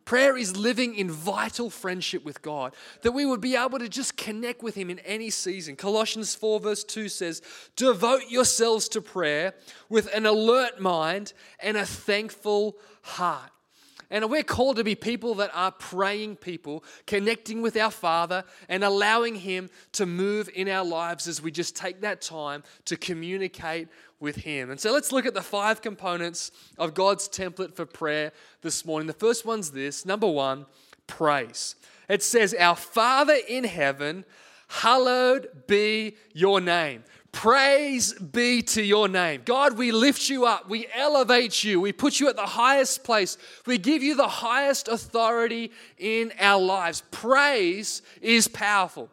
Prayer 0.06 0.38
is 0.38 0.56
living 0.56 0.94
in 0.94 1.10
vital 1.10 1.72
friendship 1.72 2.24
with 2.24 2.44
God, 2.44 2.76
that 3.02 3.14
we 3.14 3.26
would 3.26 3.42
be 3.42 3.56
able 3.56 3.80
to 3.80 3.90
just 3.90 4.16
connect 4.16 4.62
with 4.62 4.76
Him 4.76 4.92
in 4.92 5.00
any 5.00 5.32
season. 5.32 5.76
Colossians 5.76 6.36
4, 6.36 6.60
verse 6.60 6.84
2 6.84 7.10
says, 7.10 7.42
Devote 7.76 8.30
yourselves 8.30 8.88
to 8.90 9.02
prayer 9.02 9.56
with 9.90 10.08
an 10.14 10.28
alert 10.28 10.80
mind 10.80 11.34
and 11.60 11.76
a 11.76 11.86
thankful 11.88 12.78
heart. 13.02 13.50
And 14.12 14.30
we're 14.30 14.44
called 14.44 14.78
to 14.78 14.84
be 14.84 14.94
people 14.94 15.36
that 15.36 15.50
are 15.54 15.72
praying 15.72 16.36
people, 16.36 16.84
connecting 17.08 17.62
with 17.62 17.76
our 17.76 17.90
Father 17.90 18.44
and 18.70 18.84
allowing 18.84 19.36
Him 19.36 19.70
to 19.94 20.06
move 20.06 20.50
in 20.54 20.70
our 20.70 20.86
lives 20.86 21.28
as 21.28 21.42
we 21.42 21.52
just 21.52 21.76
take 21.76 22.02
that 22.02 22.22
time 22.22 22.64
to 22.86 22.96
communicate 22.96 23.88
with 24.20 24.38
Him. 24.38 24.70
And 24.70 24.80
so 24.80 24.92
let's 24.92 25.12
look 25.12 25.26
at 25.26 25.34
the 25.34 25.42
five 25.42 25.82
components 25.82 26.52
of 26.78 26.94
God's 26.94 27.28
template 27.28 27.76
for 27.76 27.86
prayer 27.86 28.32
this 28.62 28.86
morning. 28.86 29.08
The 29.08 29.14
first 29.14 29.46
one's 29.46 29.72
this 29.72 30.06
number 30.06 30.28
one, 30.28 30.66
praise. 31.08 31.76
It 32.10 32.24
says, 32.24 32.54
Our 32.54 32.76
Father 32.76 33.38
in 33.48 33.64
heaven, 33.64 34.26
hallowed 34.68 35.48
be 35.68 36.16
your 36.34 36.62
name. 36.62 37.04
Praise 37.36 38.14
be 38.14 38.62
to 38.62 38.82
your 38.82 39.10
name. 39.10 39.42
God, 39.44 39.78
we 39.78 39.92
lift 39.92 40.30
you 40.30 40.46
up. 40.46 40.70
We 40.70 40.88
elevate 40.96 41.66
you. 41.66 41.82
We 41.82 41.92
put 41.92 42.18
you 42.18 42.30
at 42.30 42.38
the 42.38 42.46
highest 42.46 43.04
place. 43.04 43.38
We 43.66 43.78
give 43.78 44.02
you 44.02 44.16
the 44.16 44.28
highest 44.28 44.88
authority 44.88 45.72
in 45.98 46.32
our 46.40 46.62
lives. 46.62 47.04
Praise 47.12 48.02
is 48.22 48.48
powerful. 48.48 49.10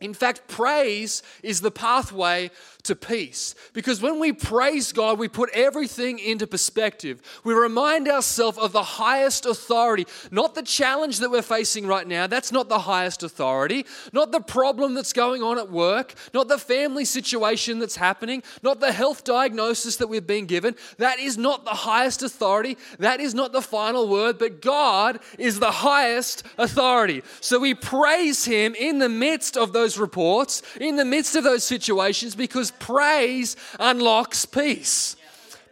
In 0.00 0.14
fact, 0.14 0.48
praise 0.48 1.22
is 1.44 1.60
the 1.60 1.70
pathway 1.70 2.50
to 2.84 2.94
peace. 2.94 3.54
Because 3.72 4.00
when 4.00 4.20
we 4.20 4.32
praise 4.32 4.92
God, 4.92 5.18
we 5.18 5.28
put 5.28 5.50
everything 5.50 6.18
into 6.18 6.46
perspective. 6.46 7.20
We 7.42 7.54
remind 7.54 8.08
ourselves 8.08 8.58
of 8.58 8.72
the 8.72 8.82
highest 8.82 9.46
authority, 9.46 10.06
not 10.30 10.54
the 10.54 10.62
challenge 10.62 11.18
that 11.18 11.30
we're 11.30 11.42
facing 11.42 11.86
right 11.86 12.06
now. 12.06 12.26
That's 12.26 12.52
not 12.52 12.68
the 12.68 12.80
highest 12.80 13.22
authority. 13.22 13.86
Not 14.12 14.32
the 14.32 14.40
problem 14.40 14.94
that's 14.94 15.12
going 15.12 15.42
on 15.42 15.58
at 15.58 15.70
work, 15.70 16.14
not 16.32 16.48
the 16.48 16.58
family 16.58 17.04
situation 17.04 17.78
that's 17.78 17.96
happening, 17.96 18.42
not 18.62 18.80
the 18.80 18.92
health 18.92 19.24
diagnosis 19.24 19.96
that 19.96 20.08
we've 20.08 20.26
been 20.26 20.46
given. 20.46 20.76
That 20.98 21.18
is 21.18 21.38
not 21.38 21.64
the 21.64 21.70
highest 21.70 22.22
authority. 22.22 22.76
That 22.98 23.20
is 23.20 23.34
not 23.34 23.52
the 23.52 23.62
final 23.62 24.08
word, 24.08 24.38
but 24.38 24.60
God 24.60 25.20
is 25.38 25.58
the 25.58 25.70
highest 25.70 26.42
authority. 26.58 27.22
So 27.40 27.58
we 27.58 27.74
praise 27.74 28.44
Him 28.44 28.74
in 28.74 28.98
the 28.98 29.08
midst 29.08 29.56
of 29.56 29.72
those 29.72 29.98
reports, 29.98 30.62
in 30.80 30.96
the 30.96 31.04
midst 31.04 31.34
of 31.34 31.44
those 31.44 31.64
situations, 31.64 32.34
because 32.34 32.70
praise 32.78 33.56
unlocks 33.78 34.44
peace. 34.44 35.16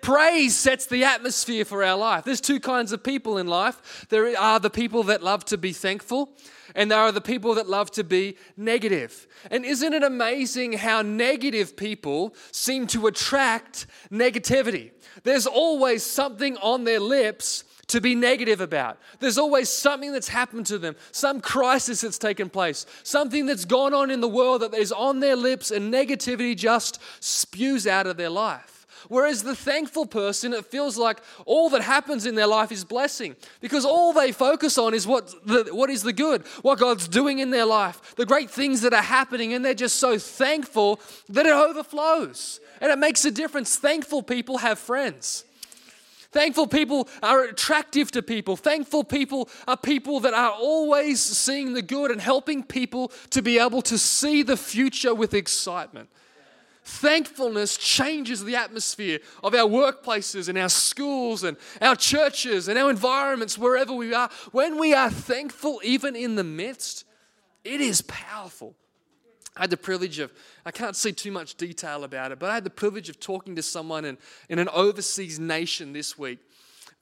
Praise 0.02 0.56
sets 0.56 0.86
the 0.86 1.04
atmosphere 1.04 1.64
for 1.64 1.84
our 1.84 1.96
life. 1.96 2.24
There's 2.24 2.40
two 2.40 2.58
kinds 2.58 2.90
of 2.90 3.04
people 3.04 3.38
in 3.38 3.46
life. 3.46 4.04
There 4.08 4.36
are 4.36 4.58
the 4.58 4.68
people 4.68 5.04
that 5.04 5.22
love 5.22 5.44
to 5.46 5.56
be 5.56 5.72
thankful, 5.72 6.32
and 6.74 6.90
there 6.90 6.98
are 6.98 7.12
the 7.12 7.20
people 7.20 7.54
that 7.54 7.68
love 7.68 7.92
to 7.92 8.02
be 8.02 8.36
negative. 8.56 9.28
And 9.48 9.64
isn't 9.64 9.92
it 9.92 10.02
amazing 10.02 10.72
how 10.72 11.02
negative 11.02 11.76
people 11.76 12.34
seem 12.50 12.88
to 12.88 13.06
attract 13.06 13.86
negativity? 14.10 14.90
There's 15.22 15.46
always 15.46 16.02
something 16.02 16.56
on 16.56 16.82
their 16.82 16.98
lips 16.98 17.62
to 17.92 18.00
be 18.00 18.14
negative 18.14 18.62
about. 18.62 18.98
There's 19.20 19.36
always 19.36 19.68
something 19.68 20.12
that's 20.12 20.28
happened 20.28 20.64
to 20.66 20.78
them, 20.78 20.96
some 21.10 21.42
crisis 21.42 22.00
that's 22.00 22.16
taken 22.16 22.48
place, 22.48 22.86
something 23.02 23.44
that's 23.44 23.66
gone 23.66 23.92
on 23.92 24.10
in 24.10 24.22
the 24.22 24.28
world 24.28 24.62
that 24.62 24.72
is 24.74 24.92
on 24.92 25.20
their 25.20 25.36
lips, 25.36 25.70
and 25.70 25.92
negativity 25.92 26.56
just 26.56 26.98
spews 27.20 27.86
out 27.86 28.06
of 28.06 28.16
their 28.16 28.30
life. 28.30 28.86
Whereas 29.08 29.42
the 29.42 29.54
thankful 29.54 30.06
person, 30.06 30.54
it 30.54 30.64
feels 30.64 30.96
like 30.96 31.18
all 31.44 31.68
that 31.70 31.82
happens 31.82 32.24
in 32.24 32.34
their 32.34 32.46
life 32.46 32.72
is 32.72 32.82
blessing 32.82 33.36
because 33.60 33.84
all 33.84 34.14
they 34.14 34.32
focus 34.32 34.78
on 34.78 34.94
is 34.94 35.06
what, 35.06 35.34
the, 35.46 35.68
what 35.72 35.90
is 35.90 36.02
the 36.02 36.14
good, 36.14 36.46
what 36.62 36.78
God's 36.78 37.08
doing 37.08 37.40
in 37.40 37.50
their 37.50 37.66
life, 37.66 38.14
the 38.16 38.24
great 38.24 38.48
things 38.50 38.80
that 38.80 38.94
are 38.94 39.02
happening, 39.02 39.52
and 39.52 39.62
they're 39.62 39.74
just 39.74 39.96
so 39.96 40.18
thankful 40.18 40.98
that 41.28 41.44
it 41.44 41.52
overflows. 41.52 42.60
And 42.80 42.90
it 42.90 42.98
makes 42.98 43.24
a 43.26 43.30
difference. 43.30 43.76
Thankful 43.76 44.22
people 44.22 44.58
have 44.58 44.78
friends. 44.78 45.44
Thankful 46.32 46.66
people 46.66 47.08
are 47.22 47.44
attractive 47.44 48.10
to 48.12 48.22
people. 48.22 48.56
Thankful 48.56 49.04
people 49.04 49.50
are 49.68 49.76
people 49.76 50.20
that 50.20 50.32
are 50.32 50.52
always 50.52 51.20
seeing 51.20 51.74
the 51.74 51.82
good 51.82 52.10
and 52.10 52.20
helping 52.20 52.62
people 52.62 53.12
to 53.30 53.42
be 53.42 53.58
able 53.58 53.82
to 53.82 53.98
see 53.98 54.42
the 54.42 54.56
future 54.56 55.14
with 55.14 55.34
excitement. 55.34 56.08
Thankfulness 56.84 57.76
changes 57.76 58.44
the 58.44 58.56
atmosphere 58.56 59.20
of 59.44 59.54
our 59.54 59.68
workplaces 59.68 60.48
and 60.48 60.58
our 60.58 60.70
schools 60.70 61.44
and 61.44 61.56
our 61.80 61.94
churches 61.94 62.66
and 62.66 62.78
our 62.78 62.90
environments, 62.90 63.56
wherever 63.56 63.92
we 63.92 64.14
are. 64.14 64.30
When 64.50 64.78
we 64.80 64.94
are 64.94 65.10
thankful, 65.10 65.80
even 65.84 66.16
in 66.16 66.34
the 66.34 66.44
midst, 66.44 67.04
it 67.62 67.80
is 67.80 68.02
powerful. 68.02 68.74
I 69.56 69.62
had 69.62 69.70
the 69.70 69.76
privilege 69.76 70.18
of, 70.18 70.32
I 70.64 70.70
can't 70.70 70.96
see 70.96 71.12
too 71.12 71.30
much 71.30 71.56
detail 71.56 72.04
about 72.04 72.32
it, 72.32 72.38
but 72.38 72.48
I 72.48 72.54
had 72.54 72.64
the 72.64 72.70
privilege 72.70 73.08
of 73.08 73.20
talking 73.20 73.54
to 73.56 73.62
someone 73.62 74.04
in, 74.04 74.16
in 74.48 74.58
an 74.58 74.68
overseas 74.70 75.38
nation 75.38 75.92
this 75.92 76.16
week 76.16 76.38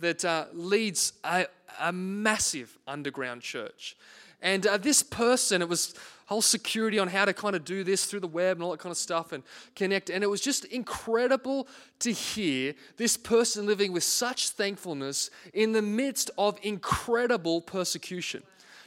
that 0.00 0.24
uh, 0.24 0.46
leads 0.52 1.12
a, 1.24 1.46
a, 1.78 1.92
massive 1.92 2.76
underground 2.88 3.42
church. 3.42 3.96
And 4.42 4.66
uh, 4.66 4.78
this 4.78 5.02
person, 5.02 5.62
it 5.62 5.68
was 5.68 5.94
whole 6.26 6.40
security 6.40 6.98
on 6.98 7.08
how 7.08 7.24
to 7.24 7.32
kind 7.32 7.54
of 7.54 7.64
do 7.64 7.84
this 7.84 8.06
through 8.06 8.20
the 8.20 8.26
web 8.26 8.56
and 8.56 8.64
all 8.64 8.70
that 8.70 8.80
kind 8.80 8.90
of 8.90 8.96
stuff 8.96 9.32
and 9.32 9.42
connect. 9.74 10.10
And 10.10 10.24
it 10.24 10.28
was 10.28 10.40
just 10.40 10.64
incredible 10.66 11.68
to 11.98 12.12
hear 12.12 12.74
this 12.96 13.16
person 13.16 13.66
living 13.66 13.92
with 13.92 14.04
such 14.04 14.50
thankfulness 14.50 15.30
in 15.52 15.72
the 15.72 15.82
midst 15.82 16.30
of 16.38 16.58
incredible 16.62 17.60
persecution. 17.60 18.42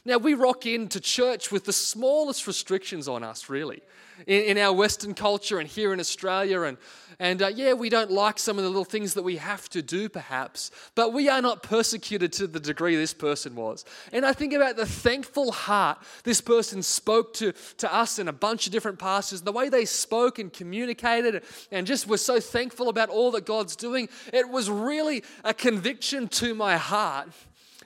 Now, 0.06 0.18
we 0.18 0.34
rock 0.34 0.66
into 0.66 1.00
church 1.00 1.50
with 1.50 1.64
the 1.64 1.72
smallest 1.72 2.46
restrictions 2.46 3.08
on 3.08 3.24
us, 3.24 3.48
really, 3.48 3.82
in, 4.28 4.42
in 4.42 4.58
our 4.58 4.74
Western 4.74 5.14
culture 5.14 5.60
and 5.60 5.70
here 5.70 5.94
in 5.94 6.00
Australia. 6.02 6.64
And, 6.64 6.78
and 7.20 7.42
uh, 7.42 7.48
yeah, 7.48 7.72
we 7.72 7.88
don't 7.88 8.12
like 8.12 8.38
some 8.38 8.58
of 8.58 8.66
the 8.66 8.70
little 8.70 8.84
things 8.84 9.14
that 9.14 9.24
we 9.24 9.38
have 9.38 9.70
to 9.70 9.82
do, 9.82 10.10
perhaps, 10.10 10.72
but 10.94 11.14
we 11.14 11.30
are 11.30 11.42
not 11.42 11.64
persecuted 11.64 12.34
to 12.34 12.48
the 12.48 12.60
degree 12.60 12.98
this 12.98 13.14
person 13.14 13.56
was. 13.56 13.86
And 14.12 14.26
I 14.26 14.34
think 14.34 14.52
about 14.52 14.76
the 14.76 14.86
thankful 14.86 15.54
heart 15.54 16.00
this 16.26 16.42
person 16.42 16.84
spoke 16.84 17.34
to, 17.36 17.54
to 17.78 17.94
us 17.94 18.20
and 18.20 18.28
a 18.28 18.34
bunch 18.34 18.66
of 18.66 18.74
different 18.74 19.00
pastors, 19.00 19.42
the 19.44 19.54
way 19.54 19.70
they 19.70 19.86
spoke 19.86 20.38
and 20.38 20.52
communicated, 20.52 21.44
and 21.72 21.88
just 21.88 22.08
were 22.08 22.18
so 22.18 22.42
thankful 22.42 22.90
about 22.90 23.08
all 23.08 23.32
that 23.32 23.46
God's 23.46 23.78
doing. 23.78 24.10
It 24.34 24.50
was 24.50 24.70
really 24.70 25.24
a 25.46 25.54
conviction 25.54 26.28
to 26.28 26.54
my 26.54 26.76
heart 26.76 27.30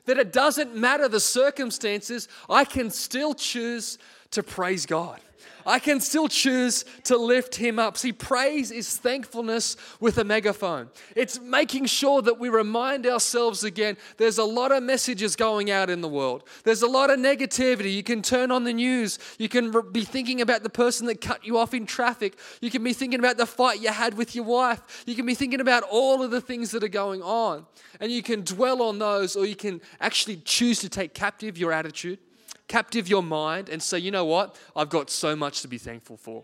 that 0.08 0.18
it 0.18 0.34
doesn't 0.34 0.76
matter 0.76 1.08
the 1.08 1.20
circumstances, 1.20 2.28
I 2.50 2.66
can 2.66 2.90
still 2.90 3.34
choose 3.36 4.00
to 4.32 4.44
praise 4.44 4.86
God. 4.86 5.20
I 5.68 5.80
can 5.80 6.00
still 6.00 6.30
choose 6.30 6.86
to 7.04 7.18
lift 7.18 7.56
him 7.56 7.78
up. 7.78 7.98
See, 7.98 8.14
praise 8.14 8.72
is 8.72 8.96
thankfulness 8.96 9.76
with 10.00 10.18
a 10.18 10.24
megaphone. 10.24 10.90
It's 11.14 11.42
making 11.42 11.88
sure 11.88 12.22
that 12.22 12.40
we 12.40 12.48
remind 12.48 13.06
ourselves 13.06 13.66
again 13.66 13.98
there's 14.16 14.38
a 14.38 14.46
lot 14.46 14.72
of 14.72 14.82
messages 14.82 15.36
going 15.36 15.70
out 15.70 15.90
in 15.90 16.00
the 16.00 16.08
world. 16.08 16.46
There's 16.64 16.84
a 16.84 16.88
lot 16.88 17.10
of 17.10 17.20
negativity. 17.20 17.94
You 17.94 18.02
can 18.02 18.22
turn 18.22 18.50
on 18.50 18.64
the 18.64 18.72
news. 18.72 19.20
You 19.38 19.50
can 19.50 19.74
be 19.92 20.06
thinking 20.06 20.40
about 20.40 20.64
the 20.64 20.70
person 20.70 21.06
that 21.08 21.20
cut 21.20 21.46
you 21.46 21.58
off 21.58 21.74
in 21.74 21.86
traffic. 21.86 22.40
You 22.62 22.72
can 22.72 22.82
be 22.82 22.94
thinking 22.94 23.20
about 23.20 23.36
the 23.36 23.46
fight 23.46 23.82
you 23.82 23.92
had 23.92 24.14
with 24.14 24.36
your 24.36 24.46
wife. 24.46 25.04
You 25.06 25.16
can 25.16 25.26
be 25.26 25.36
thinking 25.36 25.60
about 25.60 25.84
all 25.84 26.24
of 26.24 26.32
the 26.32 26.40
things 26.40 26.72
that 26.72 26.82
are 26.82 26.88
going 26.88 27.22
on. 27.22 27.66
And 28.00 28.10
you 28.10 28.24
can 28.24 28.42
dwell 28.44 28.82
on 28.84 29.00
those, 29.00 29.36
or 29.36 29.46
you 29.46 29.56
can 29.56 29.82
actually 30.00 30.38
choose 30.38 30.80
to 30.80 30.88
take 30.88 31.14
captive 31.14 31.58
your 31.58 31.74
attitude 31.74 32.20
captive 32.68 33.08
your 33.08 33.24
mind 33.24 33.70
and 33.70 33.82
say, 33.82 34.00
you 34.00 34.12
know 34.12 34.26
what? 34.26 34.58
I've 34.76 34.90
got 34.90 35.10
so 35.10 35.36
much 35.36 35.62
to 35.62 35.68
be 35.68 35.78
thankful 35.78 36.18
for. 36.18 36.44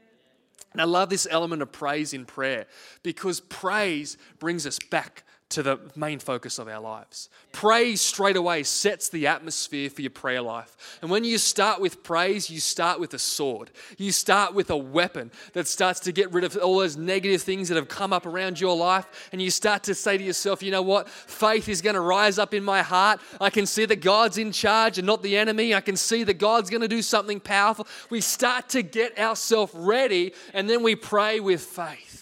And 0.72 0.82
I 0.82 0.86
love 0.86 1.10
this 1.10 1.28
element 1.30 1.62
of 1.62 1.72
praise 1.72 2.14
in 2.14 2.26
prayer 2.26 2.66
because 3.04 3.40
praise 3.40 4.18
brings 4.40 4.66
us 4.66 4.80
back 4.80 5.24
to 5.54 5.64
the 5.64 5.80
main 5.96 6.18
focus 6.18 6.58
of 6.58 6.68
our 6.68 6.80
lives. 6.80 7.30
Praise 7.52 8.02
straight 8.02 8.36
away 8.36 8.64
sets 8.64 9.10
the 9.10 9.28
atmosphere 9.28 9.90
for 9.90 10.02
your 10.02 10.10
prayer 10.10 10.42
life. 10.42 10.98
And 11.02 11.12
when 11.12 11.24
you 11.24 11.38
start 11.38 11.80
with 11.80 12.02
praise, 12.04 12.50
you 12.50 12.60
start 12.60 13.00
with 13.00 13.14
a 13.14 13.20
sword. 13.20 13.70
You 13.98 14.12
start 14.12 14.56
with 14.56 14.72
a 14.72 14.78
weapon 14.78 15.32
that 15.54 15.68
starts 15.68 16.00
to 16.02 16.12
get 16.12 16.32
rid 16.32 16.44
of 16.44 16.58
all 16.58 16.80
those 16.80 16.98
negative 16.98 17.44
things 17.44 17.70
that 17.70 17.76
have 17.76 17.88
come 17.88 18.14
up 18.14 18.26
around 18.26 18.60
your 18.60 18.76
life. 18.76 19.30
And 19.32 19.40
you 19.40 19.52
start 19.52 19.84
to 19.84 19.94
say 19.94 20.18
to 20.18 20.24
yourself, 20.24 20.64
you 20.64 20.72
know 20.72 20.82
what? 20.82 21.08
Faith 21.08 21.70
is 21.70 21.82
going 21.82 21.96
to 21.96 22.02
rise 22.02 22.40
up 22.40 22.56
in 22.56 22.64
my 22.64 22.82
heart. 22.82 23.20
I 23.40 23.52
can 23.52 23.68
see 23.68 23.86
that 23.86 24.02
God's 24.02 24.40
in 24.40 24.52
charge 24.52 24.98
and 24.98 25.06
not 25.06 25.22
the 25.22 25.38
enemy. 25.38 25.76
I 25.76 25.82
can 25.82 25.96
see 25.96 26.24
that 26.24 26.40
God's 26.40 26.72
going 26.72 26.82
to 26.82 26.88
do 26.88 27.04
something 27.04 27.40
powerful. 27.40 27.88
We 28.10 28.22
start 28.22 28.70
to 28.70 28.82
get 28.82 29.20
ourselves 29.20 29.74
ready 29.76 30.34
and 30.54 30.68
then 30.68 30.82
we 30.82 30.96
pray 30.96 31.40
with 31.40 31.62
faith 31.62 32.13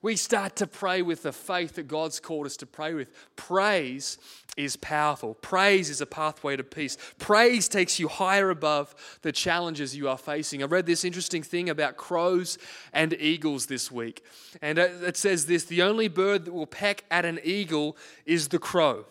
we 0.00 0.16
start 0.16 0.56
to 0.56 0.66
pray 0.66 1.02
with 1.02 1.22
the 1.22 1.32
faith 1.32 1.74
that 1.74 1.88
God's 1.88 2.20
called 2.20 2.46
us 2.46 2.56
to 2.58 2.66
pray 2.66 2.94
with. 2.94 3.08
Praise 3.36 4.18
is 4.56 4.76
powerful. 4.76 5.34
Praise 5.34 5.90
is 5.90 6.00
a 6.00 6.06
pathway 6.06 6.56
to 6.56 6.64
peace. 6.64 6.96
Praise 7.18 7.68
takes 7.68 7.98
you 7.98 8.08
higher 8.08 8.50
above 8.50 8.94
the 9.22 9.32
challenges 9.32 9.96
you 9.96 10.08
are 10.08 10.18
facing. 10.18 10.62
I 10.62 10.66
read 10.66 10.86
this 10.86 11.04
interesting 11.04 11.42
thing 11.42 11.68
about 11.70 11.96
crows 11.96 12.58
and 12.92 13.14
eagles 13.14 13.66
this 13.66 13.90
week. 13.90 14.24
And 14.60 14.78
it 14.78 15.16
says 15.16 15.46
this 15.46 15.64
the 15.64 15.82
only 15.82 16.08
bird 16.08 16.44
that 16.44 16.52
will 16.52 16.66
peck 16.66 17.04
at 17.10 17.24
an 17.24 17.40
eagle 17.42 17.96
is 18.26 18.48
the 18.48 18.58
crow. 18.58 19.06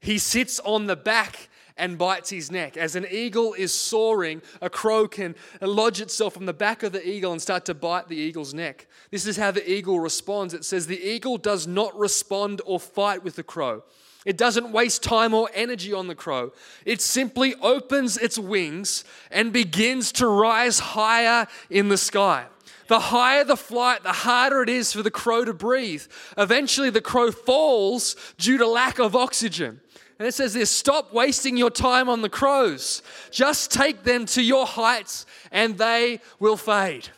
He 0.00 0.18
sits 0.18 0.60
on 0.60 0.86
the 0.86 0.96
back 0.96 1.48
and 1.78 1.96
bites 1.96 2.30
his 2.30 2.50
neck. 2.50 2.76
As 2.76 2.96
an 2.96 3.06
eagle 3.10 3.54
is 3.54 3.72
soaring, 3.72 4.42
a 4.60 4.68
crow 4.68 5.08
can 5.08 5.34
lodge 5.60 6.00
itself 6.00 6.36
on 6.36 6.46
the 6.46 6.52
back 6.52 6.82
of 6.82 6.92
the 6.92 7.08
eagle 7.08 7.32
and 7.32 7.40
start 7.40 7.64
to 7.66 7.74
bite 7.74 8.08
the 8.08 8.16
eagle's 8.16 8.52
neck. 8.52 8.86
This 9.10 9.26
is 9.26 9.36
how 9.36 9.50
the 9.50 9.70
eagle 9.70 10.00
responds. 10.00 10.54
It 10.54 10.64
says, 10.64 10.86
The 10.86 11.00
eagle 11.00 11.38
does 11.38 11.66
not 11.66 11.96
respond 11.98 12.60
or 12.66 12.78
fight 12.78 13.22
with 13.22 13.36
the 13.36 13.42
crow. 13.42 13.84
It 14.26 14.36
doesn't 14.36 14.72
waste 14.72 15.02
time 15.02 15.32
or 15.32 15.48
energy 15.54 15.92
on 15.92 16.08
the 16.08 16.14
crow. 16.14 16.52
It 16.84 17.00
simply 17.00 17.54
opens 17.62 18.18
its 18.18 18.38
wings 18.38 19.04
and 19.30 19.52
begins 19.52 20.12
to 20.12 20.26
rise 20.26 20.80
higher 20.80 21.46
in 21.70 21.88
the 21.88 21.96
sky. 21.96 22.46
The 22.88 23.00
higher 23.00 23.44
the 23.44 23.56
flight, 23.56 24.02
the 24.02 24.12
harder 24.12 24.62
it 24.62 24.68
is 24.68 24.92
for 24.92 25.02
the 25.02 25.10
crow 25.10 25.44
to 25.44 25.52
breathe. 25.52 26.02
Eventually, 26.36 26.90
the 26.90 27.00
crow 27.00 27.30
falls 27.30 28.16
due 28.38 28.58
to 28.58 28.66
lack 28.66 28.98
of 28.98 29.14
oxygen. 29.14 29.80
And 30.18 30.26
it 30.26 30.34
says 30.34 30.54
this 30.54 30.70
stop 30.70 31.12
wasting 31.12 31.56
your 31.56 31.70
time 31.70 32.08
on 32.08 32.22
the 32.22 32.28
crows. 32.28 33.02
Just 33.30 33.70
take 33.70 34.02
them 34.02 34.26
to 34.26 34.42
your 34.42 34.66
heights 34.66 35.26
and 35.52 35.78
they 35.78 36.20
will 36.40 36.56
fade. 36.56 37.08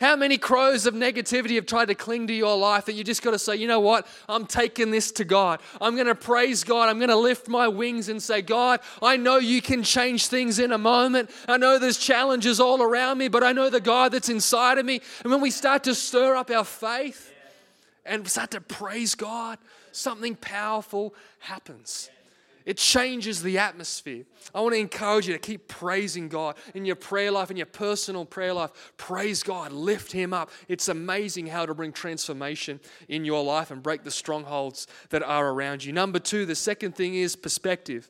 How 0.00 0.16
many 0.16 0.38
crows 0.38 0.86
of 0.86 0.94
negativity 0.94 1.54
have 1.54 1.66
tried 1.66 1.86
to 1.86 1.94
cling 1.94 2.26
to 2.26 2.34
your 2.34 2.56
life 2.56 2.86
that 2.86 2.94
you 2.94 3.04
just 3.04 3.22
got 3.22 3.30
to 3.30 3.38
say, 3.38 3.56
you 3.56 3.68
know 3.68 3.80
what? 3.80 4.06
I'm 4.28 4.44
taking 4.44 4.90
this 4.90 5.12
to 5.12 5.24
God. 5.24 5.60
I'm 5.80 5.94
going 5.94 6.08
to 6.08 6.16
praise 6.16 6.64
God. 6.64 6.88
I'm 6.88 6.98
going 6.98 7.10
to 7.10 7.16
lift 7.16 7.48
my 7.48 7.68
wings 7.68 8.08
and 8.08 8.22
say, 8.22 8.42
God, 8.42 8.80
I 9.00 9.16
know 9.16 9.38
you 9.38 9.62
can 9.62 9.82
change 9.82 10.26
things 10.26 10.58
in 10.58 10.72
a 10.72 10.78
moment. 10.78 11.30
I 11.48 11.56
know 11.56 11.78
there's 11.78 11.96
challenges 11.96 12.60
all 12.60 12.82
around 12.82 13.18
me, 13.18 13.28
but 13.28 13.44
I 13.44 13.52
know 13.52 13.70
the 13.70 13.80
God 13.80 14.12
that's 14.12 14.28
inside 14.28 14.78
of 14.78 14.84
me. 14.84 15.00
And 15.22 15.32
when 15.32 15.40
we 15.40 15.50
start 15.50 15.84
to 15.84 15.94
stir 15.94 16.34
up 16.34 16.50
our 16.50 16.64
faith 16.64 17.32
and 18.04 18.28
start 18.28 18.50
to 18.50 18.60
praise 18.60 19.14
God, 19.14 19.58
something 19.92 20.34
powerful 20.34 21.14
happens. 21.38 22.10
It 22.64 22.78
changes 22.78 23.42
the 23.42 23.58
atmosphere. 23.58 24.24
I 24.54 24.60
want 24.60 24.74
to 24.74 24.80
encourage 24.80 25.26
you 25.26 25.34
to 25.34 25.38
keep 25.38 25.68
praising 25.68 26.28
God 26.28 26.56
in 26.74 26.86
your 26.86 26.96
prayer 26.96 27.30
life, 27.30 27.50
in 27.50 27.58
your 27.58 27.66
personal 27.66 28.24
prayer 28.24 28.54
life. 28.54 28.94
Praise 28.96 29.42
God, 29.42 29.70
lift 29.70 30.12
Him 30.12 30.32
up. 30.32 30.50
It's 30.66 30.88
amazing 30.88 31.46
how 31.48 31.66
to 31.66 31.74
bring 31.74 31.92
transformation 31.92 32.80
in 33.08 33.24
your 33.24 33.44
life 33.44 33.70
and 33.70 33.82
break 33.82 34.02
the 34.02 34.10
strongholds 34.10 34.86
that 35.10 35.22
are 35.22 35.50
around 35.50 35.84
you. 35.84 35.92
Number 35.92 36.18
two, 36.18 36.46
the 36.46 36.54
second 36.54 36.94
thing 36.94 37.14
is 37.14 37.36
perspective. 37.36 38.08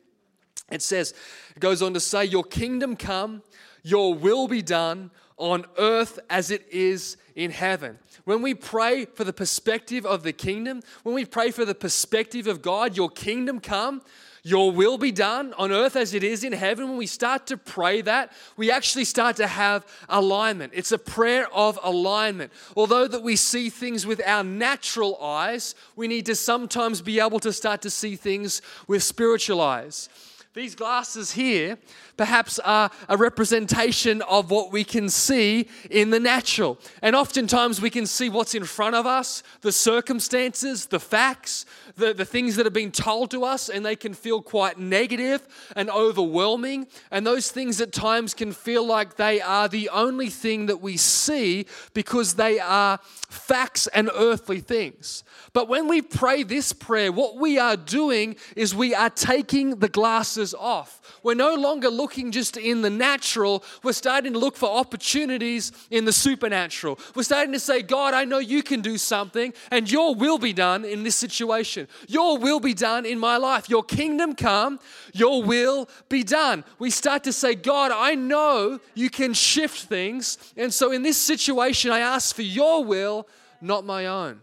It 0.71 0.81
says, 0.81 1.13
it 1.55 1.59
goes 1.59 1.81
on 1.81 1.93
to 1.93 1.99
say, 1.99 2.25
Your 2.25 2.43
kingdom 2.43 2.95
come, 2.95 3.43
your 3.83 4.15
will 4.15 4.47
be 4.47 4.61
done 4.61 5.11
on 5.37 5.65
earth 5.77 6.19
as 6.29 6.51
it 6.51 6.65
is 6.71 7.17
in 7.35 7.51
heaven. 7.51 7.99
When 8.23 8.41
we 8.41 8.53
pray 8.53 9.05
for 9.05 9.23
the 9.23 9.33
perspective 9.33 10.05
of 10.05 10.23
the 10.23 10.33
kingdom, 10.33 10.81
when 11.03 11.13
we 11.13 11.25
pray 11.25 11.51
for 11.51 11.65
the 11.65 11.75
perspective 11.75 12.47
of 12.47 12.61
God, 12.61 12.95
your 12.95 13.09
kingdom 13.09 13.59
come, 13.59 14.01
your 14.45 14.71
will 14.71 14.99
be 14.99 15.11
done 15.11 15.55
on 15.57 15.71
earth 15.71 15.95
as 15.95 16.13
it 16.13 16.23
is 16.23 16.43
in 16.43 16.53
heaven, 16.53 16.87
when 16.87 16.97
we 16.97 17.07
start 17.07 17.47
to 17.47 17.57
pray 17.57 18.01
that, 18.01 18.31
we 18.55 18.69
actually 18.69 19.03
start 19.03 19.35
to 19.37 19.47
have 19.47 19.87
alignment. 20.07 20.71
It's 20.75 20.91
a 20.91 20.99
prayer 20.99 21.51
of 21.51 21.79
alignment. 21.83 22.53
Although 22.75 23.07
that 23.07 23.23
we 23.23 23.37
see 23.37 23.71
things 23.71 24.05
with 24.05 24.21
our 24.23 24.43
natural 24.43 25.17
eyes, 25.19 25.73
we 25.95 26.07
need 26.07 26.27
to 26.27 26.35
sometimes 26.35 27.01
be 27.01 27.19
able 27.19 27.39
to 27.39 27.51
start 27.51 27.81
to 27.81 27.89
see 27.89 28.15
things 28.15 28.61
with 28.87 29.01
spiritual 29.01 29.61
eyes. 29.61 30.09
These 30.55 30.75
glasses 30.75 31.33
here 31.33 31.77
perhaps 32.15 32.59
are 32.59 32.89
a 33.09 33.17
representation 33.17 34.21
of 34.21 34.49
what 34.49 34.71
we 34.71 34.85
can 34.85 35.09
see 35.09 35.67
in 35.91 36.11
the 36.11 36.19
natural. 36.19 36.79
And 37.01 37.13
oftentimes 37.13 37.81
we 37.81 37.89
can 37.89 38.05
see 38.05 38.29
what's 38.29 38.55
in 38.55 38.63
front 38.63 38.95
of 38.95 39.05
us, 39.05 39.43
the 39.59 39.73
circumstances, 39.73 40.85
the 40.85 40.99
facts, 41.01 41.65
the, 41.95 42.13
the 42.13 42.25
things 42.25 42.55
that 42.55 42.65
have 42.65 42.73
been 42.73 42.91
told 42.91 43.31
to 43.31 43.43
us, 43.43 43.69
and 43.69 43.85
they 43.85 43.95
can 43.95 44.13
feel 44.13 44.41
quite 44.41 44.77
negative 44.77 45.47
and 45.75 45.89
overwhelming. 45.89 46.87
And 47.11 47.25
those 47.25 47.51
things 47.51 47.79
at 47.81 47.91
times 47.91 48.33
can 48.33 48.51
feel 48.51 48.85
like 48.85 49.15
they 49.15 49.41
are 49.41 49.67
the 49.67 49.89
only 49.89 50.29
thing 50.29 50.65
that 50.67 50.81
we 50.81 50.97
see 50.97 51.65
because 51.93 52.35
they 52.35 52.59
are 52.59 52.99
facts 53.29 53.87
and 53.87 54.09
earthly 54.13 54.59
things. 54.59 55.23
But 55.53 55.69
when 55.69 55.87
we 55.87 56.01
pray 56.01 56.43
this 56.43 56.73
prayer, 56.73 57.11
what 57.11 57.37
we 57.37 57.57
are 57.57 57.77
doing 57.77 58.35
is 58.55 58.75
we 58.75 58.93
are 58.93 59.09
taking 59.09 59.79
the 59.79 59.87
glasses 59.89 60.53
off. 60.53 61.01
We're 61.23 61.33
no 61.33 61.55
longer 61.55 61.89
looking 61.89 62.31
just 62.31 62.57
in 62.57 62.81
the 62.81 62.89
natural, 62.89 63.63
we're 63.83 63.93
starting 63.93 64.33
to 64.33 64.39
look 64.39 64.57
for 64.57 64.69
opportunities 64.69 65.71
in 65.89 66.05
the 66.05 66.11
supernatural. 66.13 66.99
We're 67.15 67.23
starting 67.23 67.53
to 67.53 67.59
say, 67.59 67.81
God, 67.81 68.13
I 68.13 68.25
know 68.25 68.39
you 68.39 68.61
can 68.61 68.81
do 68.81 68.97
something, 68.97 69.53
and 69.71 69.89
your 69.89 70.13
will 70.13 70.37
be 70.37 70.53
done 70.53 70.85
in 70.85 71.03
this 71.03 71.15
situation. 71.15 71.84
Your 72.07 72.37
will 72.37 72.59
be 72.59 72.73
done 72.73 73.05
in 73.05 73.19
my 73.19 73.37
life. 73.37 73.69
Your 73.69 73.83
kingdom 73.83 74.35
come, 74.35 74.79
your 75.13 75.43
will 75.43 75.89
be 76.09 76.23
done. 76.23 76.63
We 76.79 76.89
start 76.89 77.23
to 77.25 77.33
say, 77.33 77.55
God, 77.55 77.91
I 77.91 78.15
know 78.15 78.79
you 78.93 79.09
can 79.09 79.33
shift 79.33 79.85
things. 79.87 80.37
And 80.57 80.73
so 80.73 80.91
in 80.91 81.03
this 81.03 81.17
situation, 81.17 81.91
I 81.91 81.99
ask 81.99 82.35
for 82.35 82.41
your 82.41 82.83
will, 82.83 83.27
not 83.61 83.85
my 83.85 84.05
own. 84.05 84.41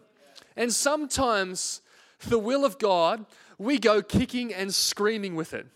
And 0.57 0.73
sometimes 0.73 1.81
the 2.29 2.39
will 2.39 2.65
of 2.65 2.79
God, 2.79 3.25
we 3.59 3.79
go 3.79 4.03
kicking 4.03 4.53
and 4.53 4.73
screaming 4.75 5.35
with 5.35 5.55
it 5.55 5.67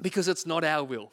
because 0.00 0.28
it's 0.28 0.46
not 0.46 0.64
our 0.64 0.84
will. 0.84 1.12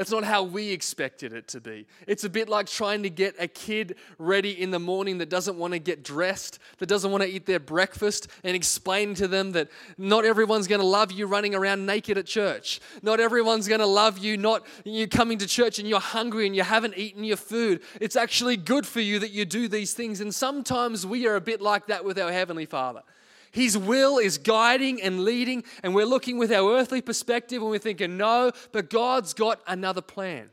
It's 0.00 0.10
not 0.10 0.24
how 0.24 0.44
we 0.44 0.70
expected 0.70 1.34
it 1.34 1.46
to 1.48 1.60
be. 1.60 1.86
It's 2.06 2.24
a 2.24 2.30
bit 2.30 2.48
like 2.48 2.66
trying 2.66 3.02
to 3.02 3.10
get 3.10 3.34
a 3.38 3.46
kid 3.46 3.96
ready 4.18 4.58
in 4.58 4.70
the 4.70 4.78
morning 4.78 5.18
that 5.18 5.28
doesn't 5.28 5.58
want 5.58 5.74
to 5.74 5.78
get 5.78 6.02
dressed, 6.02 6.58
that 6.78 6.86
doesn't 6.86 7.10
want 7.10 7.22
to 7.22 7.28
eat 7.28 7.44
their 7.44 7.60
breakfast, 7.60 8.28
and 8.42 8.56
explain 8.56 9.12
to 9.16 9.28
them 9.28 9.52
that 9.52 9.68
not 9.98 10.24
everyone's 10.24 10.66
going 10.66 10.80
to 10.80 10.86
love 10.86 11.12
you 11.12 11.26
running 11.26 11.54
around 11.54 11.84
naked 11.84 12.16
at 12.16 12.24
church. 12.24 12.80
Not 13.02 13.20
everyone's 13.20 13.68
going 13.68 13.80
to 13.80 13.86
love 13.86 14.16
you 14.16 14.38
not 14.38 14.66
you 14.84 15.06
coming 15.06 15.36
to 15.36 15.46
church 15.46 15.78
and 15.78 15.86
you're 15.86 16.00
hungry 16.00 16.46
and 16.46 16.56
you 16.56 16.62
haven't 16.62 16.96
eaten 16.96 17.22
your 17.22 17.36
food. 17.36 17.82
It's 18.00 18.16
actually 18.16 18.56
good 18.56 18.86
for 18.86 19.00
you 19.00 19.18
that 19.18 19.32
you 19.32 19.44
do 19.44 19.68
these 19.68 19.92
things. 19.92 20.22
And 20.22 20.34
sometimes 20.34 21.04
we 21.04 21.26
are 21.26 21.36
a 21.36 21.42
bit 21.42 21.60
like 21.60 21.88
that 21.88 22.06
with 22.06 22.18
our 22.18 22.32
heavenly 22.32 22.64
Father. 22.64 23.02
His 23.50 23.76
will 23.76 24.18
is 24.18 24.38
guiding 24.38 25.02
and 25.02 25.24
leading, 25.24 25.64
and 25.82 25.94
we're 25.94 26.06
looking 26.06 26.38
with 26.38 26.52
our 26.52 26.76
earthly 26.76 27.00
perspective 27.00 27.62
and 27.62 27.70
we're 27.70 27.78
thinking, 27.78 28.16
no, 28.16 28.52
but 28.72 28.90
God's 28.90 29.34
got 29.34 29.60
another 29.66 30.00
plan. 30.00 30.50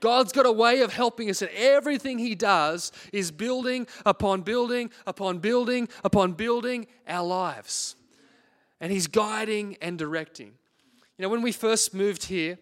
God's 0.00 0.32
got 0.32 0.44
a 0.44 0.52
way 0.52 0.82
of 0.82 0.92
helping 0.92 1.30
us, 1.30 1.40
and 1.40 1.50
everything 1.56 2.18
He 2.18 2.34
does 2.34 2.92
is 3.12 3.30
building 3.30 3.86
upon 4.04 4.42
building 4.42 4.90
upon 5.06 5.38
building 5.38 5.88
upon 6.04 6.32
building 6.32 6.86
our 7.08 7.26
lives. 7.26 7.96
And 8.80 8.92
He's 8.92 9.06
guiding 9.06 9.78
and 9.80 9.98
directing. 9.98 10.52
You 11.16 11.22
know, 11.22 11.30
when 11.30 11.40
we 11.40 11.52
first 11.52 11.94
moved 11.94 12.24
here, 12.24 12.58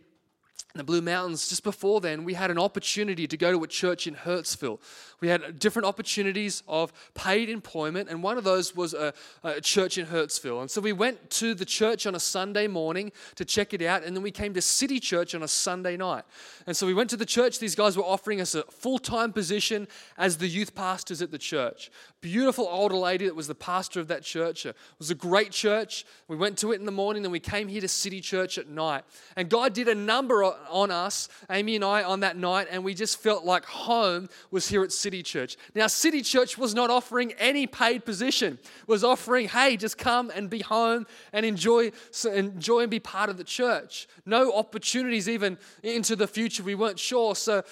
in 0.75 0.79
the 0.79 0.85
Blue 0.85 1.03
Mountains, 1.03 1.49
just 1.49 1.65
before 1.65 2.01
then, 2.01 2.25
we 2.25 2.33
had 2.33 2.51
an 2.51 2.59
opportunity 2.59 3.27
to 3.27 3.37
go 3.37 3.53
to 3.53 3.63
a 3.63 3.67
church 3.67 4.07
in 4.07 4.15
Hurstville. 4.15 4.81
We 5.21 5.29
had 5.29 5.59
different 5.59 5.85
opportunities 5.85 6.63
of 6.67 6.93
paid 7.15 7.51
employment, 7.51 8.09
and 8.09 8.23
one 8.23 8.39
of 8.39 8.45
those 8.45 8.75
was 8.75 8.95
a, 8.95 9.13
a, 9.45 9.61
church 9.61 9.99
in 9.99 10.07
Hurstville. 10.07 10.63
And 10.63 10.71
so 10.71 10.81
we 10.81 10.93
went 10.93 11.31
to 11.31 11.55
the 11.55 11.67
church 11.67 12.07
on 12.07 12.15
a 12.15 12.21
Sunday 12.21 12.69
morning 12.69 13.13
to 13.35 13.45
check 13.45 13.75
it 13.75 13.83
out, 13.83 14.03
and 14.03 14.17
then 14.17 14.23
we 14.23 14.31
came 14.31 14.55
to 14.55 14.63
City 14.63 14.99
Church 14.99 15.35
on 15.35 15.43
a 15.43 15.49
Sunday 15.49 15.99
night. 15.99 16.25
And 16.67 16.75
so 16.75 16.87
we 16.87 16.95
went 16.95 17.11
to 17.11 17.19
the 17.19 17.27
church. 17.27 17.59
These 17.59 17.75
guys 17.75 17.97
were 17.97 18.03
offering 18.03 18.41
us 18.41 18.55
a 18.55 18.63
full 18.65 18.99
time 18.99 19.33
position 19.33 19.89
as 20.17 20.39
the 20.39 20.49
youth 20.49 20.75
pastors 20.75 21.21
at 21.21 21.31
the 21.31 21.39
church. 21.39 21.91
Beautiful 22.23 22.67
older 22.71 22.97
lady 22.97 23.27
that 23.27 23.37
was 23.37 23.47
the 23.47 23.55
pastor 23.55 24.01
of 24.01 24.09
that 24.09 24.23
church. 24.23 24.65
It 24.65 24.77
was 24.99 25.11
a 25.11 25.15
great 25.15 25.51
church. 25.51 26.07
We 26.29 26.37
went 26.37 26.57
to 26.59 26.73
it 26.73 26.81
in 26.81 26.87
the 26.87 26.93
morning, 26.93 27.23
then 27.23 27.33
we 27.33 27.41
came 27.41 27.69
here 27.69 27.83
to 27.83 27.89
City 27.89 28.21
Church 28.21 28.57
at 28.57 28.69
night. 28.69 29.05
And 29.37 29.51
God 29.51 29.75
did 29.75 29.89
a 29.89 29.95
number 29.95 30.43
on 30.70 30.90
us, 30.90 31.29
Amy 31.51 31.77
and 31.77 31.85
I, 31.85 32.03
on 32.03 32.20
that 32.20 32.37
night, 32.37 32.68
and 32.70 32.85
we 32.85 32.94
just 32.94 33.18
felt 33.20 33.44
like 33.44 33.64
home 33.64 34.29
was 34.51 34.68
here 34.68 34.83
at 34.83 34.92
City 34.92 35.22
Church. 35.22 35.57
Now, 35.75 35.87
City 35.87 36.22
Church 36.22 36.59
was 36.59 36.75
not 36.75 36.90
offering 36.90 37.33
any 37.33 37.66
paid 37.66 38.05
position, 38.05 38.59
was 38.87 39.05
offering, 39.05 39.48
hey, 39.48 39.77
just 39.77 39.98
come 39.98 40.31
and 40.35 40.48
be 40.48 40.61
home 40.61 41.07
and 41.33 41.46
enjoy, 41.46 41.92
enjoy 42.33 42.81
and 42.81 42.90
be 42.90 43.01
part 43.01 43.31
of 43.31 43.37
the 43.37 43.44
church. 43.44 44.09
No 44.27 44.53
opportunities 44.53 45.29
even 45.29 45.59
into 45.83 46.16
the 46.16 46.27
future. 46.27 46.62
We 46.62 46.75
weren't 46.75 46.98
sure. 46.98 47.35
So, 47.35 47.62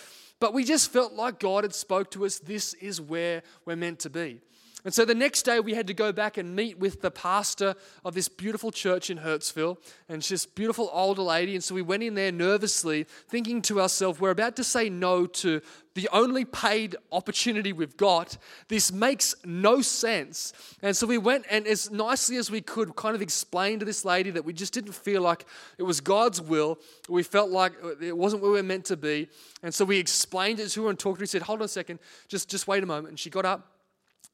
but 0.40 0.54
we 0.54 0.64
just 0.64 0.90
felt 0.90 1.12
like 1.12 1.38
God 1.38 1.64
had 1.64 1.74
spoke 1.74 2.10
to 2.12 2.24
us. 2.24 2.38
This 2.38 2.74
is 2.74 3.00
where 3.00 3.42
we're 3.64 3.76
meant 3.76 4.00
to 4.00 4.10
be. 4.10 4.40
And 4.84 4.94
so 4.94 5.04
the 5.04 5.14
next 5.14 5.42
day, 5.42 5.60
we 5.60 5.74
had 5.74 5.86
to 5.88 5.94
go 5.94 6.12
back 6.12 6.38
and 6.38 6.56
meet 6.56 6.78
with 6.78 7.02
the 7.02 7.10
pastor 7.10 7.74
of 8.04 8.14
this 8.14 8.28
beautiful 8.28 8.70
church 8.70 9.10
in 9.10 9.18
Hurstville. 9.18 9.76
And 10.08 10.24
she's 10.24 10.42
this 10.42 10.46
beautiful 10.46 10.88
older 10.92 11.22
lady. 11.22 11.54
And 11.54 11.62
so 11.62 11.74
we 11.74 11.82
went 11.82 12.02
in 12.02 12.14
there 12.14 12.32
nervously, 12.32 13.04
thinking 13.28 13.60
to 13.62 13.80
ourselves, 13.80 14.20
we're 14.20 14.30
about 14.30 14.56
to 14.56 14.64
say 14.64 14.88
no 14.88 15.26
to 15.26 15.60
the 15.94 16.08
only 16.12 16.44
paid 16.44 16.96
opportunity 17.12 17.72
we've 17.72 17.96
got. 17.96 18.38
This 18.68 18.92
makes 18.92 19.34
no 19.44 19.82
sense. 19.82 20.52
And 20.82 20.96
so 20.96 21.06
we 21.06 21.18
went 21.18 21.44
and, 21.50 21.66
as 21.66 21.90
nicely 21.90 22.36
as 22.36 22.50
we 22.50 22.60
could, 22.60 22.96
kind 22.96 23.14
of 23.14 23.20
explained 23.20 23.80
to 23.80 23.86
this 23.86 24.04
lady 24.04 24.30
that 24.30 24.44
we 24.44 24.52
just 24.52 24.72
didn't 24.72 24.92
feel 24.92 25.20
like 25.20 25.44
it 25.78 25.82
was 25.82 26.00
God's 26.00 26.40
will. 26.40 26.78
We 27.08 27.22
felt 27.22 27.50
like 27.50 27.72
it 28.00 28.16
wasn't 28.16 28.42
where 28.42 28.52
we 28.52 28.58
were 28.58 28.62
meant 28.62 28.86
to 28.86 28.96
be. 28.96 29.28
And 29.62 29.74
so 29.74 29.84
we 29.84 29.98
explained 29.98 30.60
it 30.60 30.68
to 30.70 30.84
her 30.84 30.90
and 30.90 30.98
talked 30.98 31.18
to 31.18 31.20
her. 31.20 31.24
He 31.24 31.26
said, 31.26 31.42
Hold 31.42 31.60
on 31.60 31.64
a 31.64 31.68
second, 31.68 31.98
just, 32.28 32.48
just 32.48 32.66
wait 32.68 32.82
a 32.82 32.86
moment. 32.86 33.08
And 33.08 33.18
she 33.18 33.28
got 33.28 33.44
up 33.44 33.79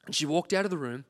and 0.07 0.15
she 0.15 0.27
walked 0.27 0.53
out 0.53 0.65
of 0.65 0.71
the 0.71 0.79
room, 0.79 1.05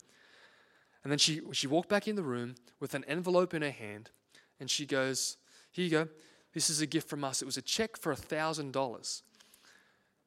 and 1.04 1.10
then 1.10 1.18
she, 1.18 1.40
she 1.52 1.66
walked 1.66 1.88
back 1.88 2.08
in 2.08 2.16
the 2.16 2.22
room 2.22 2.56
with 2.80 2.94
an 2.94 3.04
envelope 3.04 3.54
in 3.54 3.62
her 3.62 3.70
hand, 3.70 4.10
and 4.58 4.70
she 4.70 4.86
goes, 4.86 5.36
Here 5.70 5.84
you 5.84 5.90
go. 5.90 6.08
This 6.52 6.70
is 6.70 6.80
a 6.80 6.86
gift 6.86 7.08
from 7.10 7.22
us. 7.22 7.42
It 7.42 7.44
was 7.44 7.58
a 7.58 7.62
check 7.62 7.98
for 7.98 8.12
a 8.12 8.16
$1,000. 8.16 9.22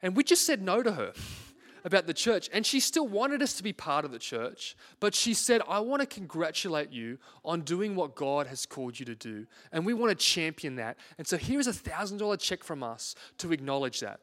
And 0.04 0.16
we 0.16 0.24
just 0.24 0.46
said 0.46 0.62
no 0.62 0.84
to 0.84 0.92
her 0.92 1.14
about 1.84 2.06
the 2.06 2.14
church. 2.14 2.50
And 2.54 2.64
she 2.64 2.80
still 2.80 3.08
wanted 3.08 3.42
us 3.42 3.56
to 3.56 3.64
be 3.64 3.74
part 3.74 4.06
of 4.06 4.12
the 4.12 4.20
church, 4.20 4.78
but 5.00 5.16
she 5.16 5.34
said, 5.34 5.62
I 5.68 5.80
want 5.80 6.02
to 6.02 6.06
congratulate 6.06 6.92
you 6.92 7.18
on 7.44 7.62
doing 7.62 7.96
what 7.96 8.16
God 8.16 8.46
has 8.46 8.68
called 8.68 9.00
you 9.00 9.08
to 9.08 9.16
do. 9.16 9.48
And 9.72 9.86
we 9.86 9.94
want 9.96 10.12
to 10.12 10.16
champion 10.16 10.76
that. 10.76 10.98
And 11.18 11.26
so 11.26 11.36
here's 11.36 11.68
a 11.68 11.74
$1,000 11.74 12.40
check 12.40 12.64
from 12.64 12.84
us 12.84 13.16
to 13.40 13.52
acknowledge 13.52 14.02
that. 14.02 14.20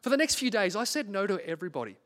For 0.00 0.08
the 0.08 0.16
next 0.16 0.36
few 0.36 0.50
days, 0.50 0.74
I 0.74 0.84
said 0.84 1.10
no 1.10 1.26
to 1.26 1.46
everybody. 1.46 1.98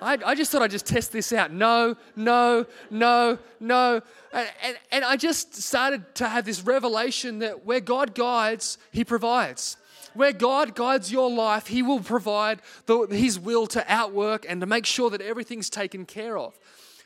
I, 0.00 0.18
I 0.24 0.34
just 0.34 0.50
thought 0.50 0.62
I'd 0.62 0.70
just 0.70 0.86
test 0.86 1.12
this 1.12 1.32
out. 1.32 1.52
No, 1.52 1.96
no, 2.16 2.66
no, 2.90 3.38
no. 3.58 4.00
And, 4.32 4.48
and, 4.62 4.78
and 4.92 5.04
I 5.04 5.16
just 5.16 5.54
started 5.54 6.14
to 6.16 6.28
have 6.28 6.44
this 6.44 6.62
revelation 6.62 7.40
that 7.40 7.66
where 7.66 7.80
God 7.80 8.14
guides, 8.14 8.78
He 8.92 9.04
provides. 9.04 9.76
Where 10.14 10.32
God 10.32 10.74
guides 10.74 11.12
your 11.12 11.30
life, 11.30 11.66
He 11.66 11.82
will 11.82 12.00
provide 12.00 12.60
the, 12.86 13.06
His 13.06 13.38
will 13.38 13.66
to 13.68 13.84
outwork 13.92 14.46
and 14.48 14.60
to 14.60 14.66
make 14.66 14.86
sure 14.86 15.10
that 15.10 15.20
everything's 15.20 15.70
taken 15.70 16.06
care 16.06 16.38
of. 16.38 16.58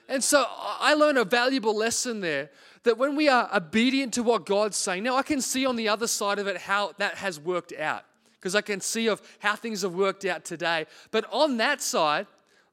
And 0.09 0.23
so 0.23 0.45
I 0.49 0.95
learned 0.95 1.19
a 1.19 1.25
valuable 1.25 1.75
lesson 1.75 2.21
there 2.21 2.51
that 2.83 2.99
when 2.99 3.17
we 3.17 3.29
are 3.29 3.49
obedient 3.55 4.13
to 4.15 4.23
what 4.23 4.47
God's 4.47 4.77
saying, 4.77 5.03
now 5.03 5.17
I 5.17 5.23
can 5.23 5.41
see 5.41 5.65
on 5.65 5.77
the 5.77 5.89
other 5.89 6.07
side 6.07 6.39
of 6.39 6.47
it 6.47 6.59
how 6.59 6.93
that 6.99 7.15
has 7.17 7.41
worked 7.41 7.73
out 7.73 8.05
because 8.39 8.55
I 8.55 8.61
can 8.61 8.83
see 8.83 9.09
of 9.09 9.23
how 9.39 9.57
things 9.57 9.81
have 9.81 9.95
worked 9.95 10.27
out 10.27 10.45
today. 10.45 10.85
But 11.11 11.25
on 11.33 11.57
that 11.57 11.81
side, 11.81 12.27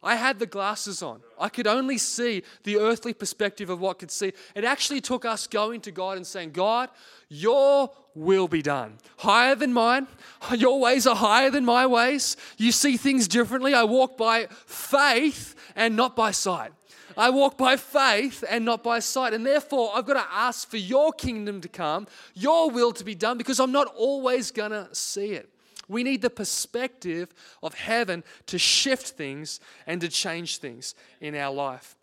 I 0.04 0.16
had 0.16 0.40
the 0.40 0.48
glasses 0.48 1.04
on. 1.04 1.22
I 1.40 1.50
could 1.50 1.68
only 1.68 1.98
see 1.98 2.44
the 2.64 2.78
earthly 2.78 3.14
perspective 3.14 3.70
of 3.70 3.80
what 3.80 4.00
could 4.00 4.10
see. 4.10 4.34
It 4.56 4.64
actually 4.64 5.00
took 5.00 5.26
us 5.26 5.46
going 5.46 5.82
to 5.82 5.92
God 5.92 6.18
and 6.18 6.26
saying, 6.26 6.52
God, 6.52 6.90
your 7.30 7.92
will 8.16 8.48
be 8.48 8.64
done. 8.64 8.98
Higher 9.18 9.56
than 9.56 9.74
mine. 9.74 10.08
Your 10.58 10.80
ways 10.80 11.08
are 11.08 11.16
higher 11.16 11.50
than 11.50 11.64
my 11.64 11.86
ways. 11.86 12.36
You 12.58 12.72
see 12.72 12.98
things 12.98 13.28
differently. 13.28 13.74
I 13.74 13.84
walk 13.84 14.18
by 14.18 14.48
faith 14.66 15.56
and 15.76 15.96
not 15.96 16.16
by 16.16 16.32
sight. 16.32 16.72
I 17.16 17.30
walk 17.30 17.58
by 17.58 17.78
faith 17.78 18.44
and 18.50 18.66
not 18.66 18.84
by 18.84 19.00
sight. 19.00 19.34
And 19.34 19.46
therefore, 19.46 19.92
I've 19.94 20.06
got 20.06 20.14
to 20.14 20.34
ask 20.34 20.70
for 20.70 20.78
your 20.78 21.14
kingdom 21.14 21.62
to 21.62 21.68
come, 21.68 22.08
your 22.34 22.70
will 22.70 22.92
to 22.94 23.04
be 23.04 23.16
done, 23.16 23.38
because 23.38 23.60
I'm 23.60 23.72
not 23.72 23.88
always 23.96 24.52
going 24.52 24.72
to 24.72 24.88
see 24.94 25.32
it. 25.34 25.50
We 25.92 26.04
need 26.04 26.22
the 26.22 26.30
perspective 26.30 27.34
of 27.62 27.74
heaven 27.74 28.24
to 28.46 28.58
shift 28.58 29.10
things 29.10 29.60
and 29.86 30.00
to 30.00 30.08
change 30.08 30.60
things 30.60 30.96
in 31.20 31.36
our 31.36 31.54
life. 31.54 31.98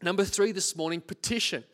Number 0.00 0.24
three 0.24 0.52
this 0.52 0.76
morning 0.76 1.00
petition. 1.00 1.64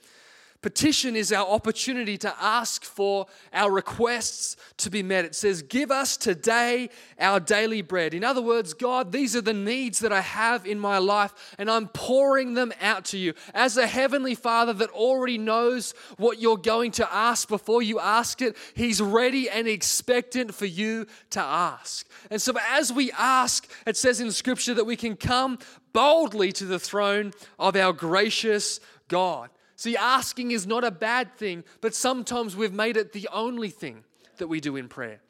Petition 0.62 1.16
is 1.16 1.32
our 1.32 1.44
opportunity 1.44 2.16
to 2.18 2.32
ask 2.40 2.84
for 2.84 3.26
our 3.52 3.68
requests 3.68 4.56
to 4.76 4.90
be 4.90 5.02
met. 5.02 5.24
It 5.24 5.34
says, 5.34 5.60
Give 5.60 5.90
us 5.90 6.16
today 6.16 6.88
our 7.18 7.40
daily 7.40 7.82
bread. 7.82 8.14
In 8.14 8.22
other 8.22 8.40
words, 8.40 8.72
God, 8.72 9.10
these 9.10 9.34
are 9.34 9.40
the 9.40 9.52
needs 9.52 9.98
that 9.98 10.12
I 10.12 10.20
have 10.20 10.64
in 10.64 10.78
my 10.78 10.98
life, 10.98 11.54
and 11.58 11.68
I'm 11.68 11.88
pouring 11.88 12.54
them 12.54 12.72
out 12.80 13.06
to 13.06 13.18
you. 13.18 13.34
As 13.54 13.76
a 13.76 13.88
heavenly 13.88 14.36
Father 14.36 14.72
that 14.74 14.90
already 14.90 15.36
knows 15.36 15.94
what 16.16 16.40
you're 16.40 16.56
going 16.56 16.92
to 16.92 17.12
ask 17.12 17.48
before 17.48 17.82
you 17.82 17.98
ask 17.98 18.40
it, 18.40 18.56
He's 18.74 19.00
ready 19.00 19.50
and 19.50 19.66
expectant 19.66 20.54
for 20.54 20.66
you 20.66 21.08
to 21.30 21.40
ask. 21.40 22.06
And 22.30 22.40
so, 22.40 22.52
as 22.70 22.92
we 22.92 23.10
ask, 23.18 23.68
it 23.84 23.96
says 23.96 24.20
in 24.20 24.30
Scripture 24.30 24.74
that 24.74 24.86
we 24.86 24.94
can 24.94 25.16
come 25.16 25.58
boldly 25.92 26.52
to 26.52 26.66
the 26.66 26.78
throne 26.78 27.32
of 27.58 27.74
our 27.74 27.92
gracious 27.92 28.78
God. 29.08 29.50
See, 29.82 29.96
asking 29.96 30.52
is 30.52 30.64
not 30.64 30.84
a 30.84 30.92
bad 30.92 31.36
thing, 31.36 31.64
but 31.80 31.92
sometimes 31.92 32.54
we've 32.54 32.72
made 32.72 32.96
it 32.96 33.12
the 33.12 33.28
only 33.32 33.68
thing 33.68 34.04
that 34.36 34.46
we 34.46 34.60
do 34.60 34.76
in 34.76 34.86
prayer. 34.86 35.20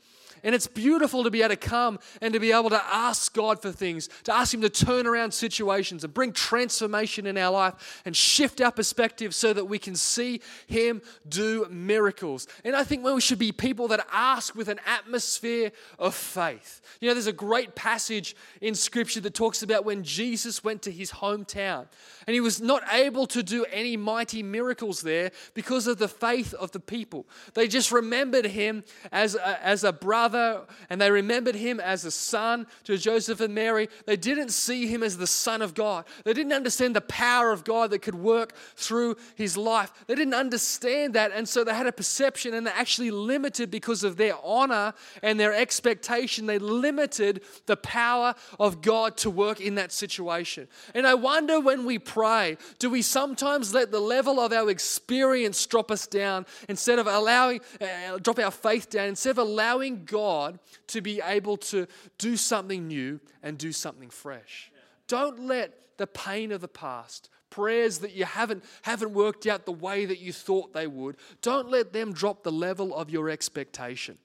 And 0.45 0.55
it's 0.55 0.67
beautiful 0.67 1.25
to 1.25 1.31
be 1.31 1.43
able 1.43 1.51
to 1.51 1.57
come 1.57 1.99
and 2.21 2.35
to 2.35 2.41
be 2.41 2.53
able 2.53 2.71
to 2.71 2.83
ask 2.85 3.33
God 3.35 3.61
for 3.61 3.71
things, 3.71 4.09
to 4.25 4.35
ask 4.35 4.53
Him 4.53 4.63
to 4.63 4.71
turn 4.71 5.07
around 5.07 5.33
situations 5.33 6.05
and 6.05 6.13
bring 6.13 6.33
transformation 6.33 7.27
in 7.27 7.39
our 7.39 7.53
life 7.53 8.03
and 8.05 8.17
shift 8.17 8.61
our 8.61 8.73
perspective 8.73 9.35
so 9.35 9.53
that 9.53 9.65
we 9.65 9.79
can 9.79 9.95
see 9.95 10.41
Him 10.67 11.03
do 11.29 11.67
miracles. 11.71 12.47
And 12.65 12.75
I 12.75 12.85
think 12.85 13.05
we 13.05 13.21
should 13.21 13.39
be 13.39 13.53
people 13.53 13.89
that 13.89 14.07
ask 14.13 14.55
with 14.55 14.69
an 14.69 14.81
atmosphere 14.87 15.73
of 15.99 16.15
faith. 16.15 16.81
You 17.01 17.09
know, 17.09 17.15
there's 17.15 17.27
a 17.27 17.33
great 17.33 17.75
passage 17.75 18.35
in 18.61 18.75
Scripture 18.75 19.21
that 19.21 19.35
talks 19.35 19.63
about 19.63 19.85
when 19.85 20.03
Jesus 20.03 20.65
went 20.65 20.83
to 20.83 20.91
his 20.91 21.11
hometown 21.11 21.87
and 22.27 22.35
he 22.35 22.41
was 22.41 22.61
not 22.61 22.83
able 22.93 23.27
to 23.27 23.43
do 23.43 23.65
any 23.67 23.97
mighty 23.97 24.43
miracles 24.43 25.03
there 25.03 25.31
because 25.55 25.87
of 25.87 25.99
the 25.99 26.09
faith 26.09 26.55
of 26.55 26.71
the 26.73 26.81
people. 26.81 27.27
They 27.55 27.69
just 27.69 27.93
remembered 27.93 28.47
him 28.47 28.85
as 29.11 29.35
a, 29.35 29.65
as 29.65 29.85
a 29.85 29.93
brother 29.93 30.32
father 30.33 30.62
and 30.90 31.01
they 31.01 31.11
remembered 31.11 31.55
him 31.55 31.81
as 31.81 32.05
a 32.05 32.11
son 32.11 32.66
to 32.85 32.97
Joseph 32.97 33.40
and 33.40 33.55
Mary. 33.55 33.88
They 34.07 34.16
didn't 34.16 34.51
see 34.51 34.87
him 34.87 35.03
as 35.03 35.16
the 35.16 35.27
Son 35.27 35.62
of 35.62 35.75
God. 35.75 36.05
They 36.25 36.33
didn't 36.33 36.53
understand 36.53 36.97
the 36.97 37.03
power 37.03 37.53
of 37.53 37.64
God 37.64 37.90
that 37.90 38.01
could 38.01 38.14
work 38.14 38.55
through 38.77 39.16
his 39.35 39.57
life. 39.57 39.92
They 40.07 40.14
didn't 40.14 40.35
understand 40.35 41.14
that. 41.14 41.33
And 41.33 41.49
so 41.49 41.64
they 41.64 41.75
had 41.75 41.87
a 41.87 41.92
perception 41.92 42.55
and 42.55 42.66
they 42.66 42.71
actually 42.73 43.11
limited 43.11 43.71
because 43.71 44.05
of 44.05 44.16
their 44.16 44.35
honor 44.42 44.95
and 45.23 45.38
their 45.38 45.55
expectation. 45.55 46.47
They 46.47 46.59
limited 46.59 47.42
the 47.66 47.77
power 47.77 48.35
of 48.59 48.83
God 48.83 49.16
to 49.18 49.31
work 49.31 49.61
in 49.61 49.75
that 49.77 49.92
situation. 49.92 50.68
And 50.95 51.07
I 51.07 51.14
wonder 51.14 51.61
when 51.61 51.85
we 51.85 51.99
pray, 51.99 52.57
do 52.79 52.90
we 52.90 53.03
sometimes 53.03 53.75
let 53.75 53.90
the 53.90 54.01
level 54.01 54.40
of 54.40 54.53
our 54.53 54.71
experience 54.71 55.64
drop 55.66 55.90
us 55.90 56.07
down 56.07 56.47
instead 56.68 56.99
of 56.99 57.07
allowing, 57.07 57.61
uh, 57.81 58.18
drop 58.18 58.38
our 58.38 58.51
faith 58.51 58.90
down, 58.90 59.09
instead 59.09 59.31
of 59.31 59.38
allowing 59.38 60.05
God? 60.05 60.22
God 60.23 60.61
to 60.87 61.01
be 61.01 61.21
able 61.21 61.57
to 61.57 61.89
do 62.17 62.37
something 62.37 62.87
new 62.87 63.19
and 63.43 63.59
do 63.59 63.73
something 63.73 64.09
fresh. 64.09 64.71
Don't 65.09 65.41
let 65.41 65.97
the 65.97 66.07
pain 66.07 66.53
of 66.53 66.61
the 66.61 66.69
past, 66.69 67.29
prayers 67.51 67.99
that 67.99 68.13
you 68.13 68.25
haven't, 68.25 68.65
haven't 68.83 69.13
worked 69.15 69.49
out 69.49 69.67
the 69.67 69.73
way 69.73 70.05
that 70.05 70.21
you 70.21 70.33
thought 70.33 70.73
they 70.73 70.87
would, 70.87 71.17
don't 71.43 71.69
let 71.69 71.93
them 71.93 72.13
drop 72.13 72.45
the 72.45 72.53
level 72.53 72.95
of 72.95 73.11
your 73.11 73.29
expectation. 73.31 74.17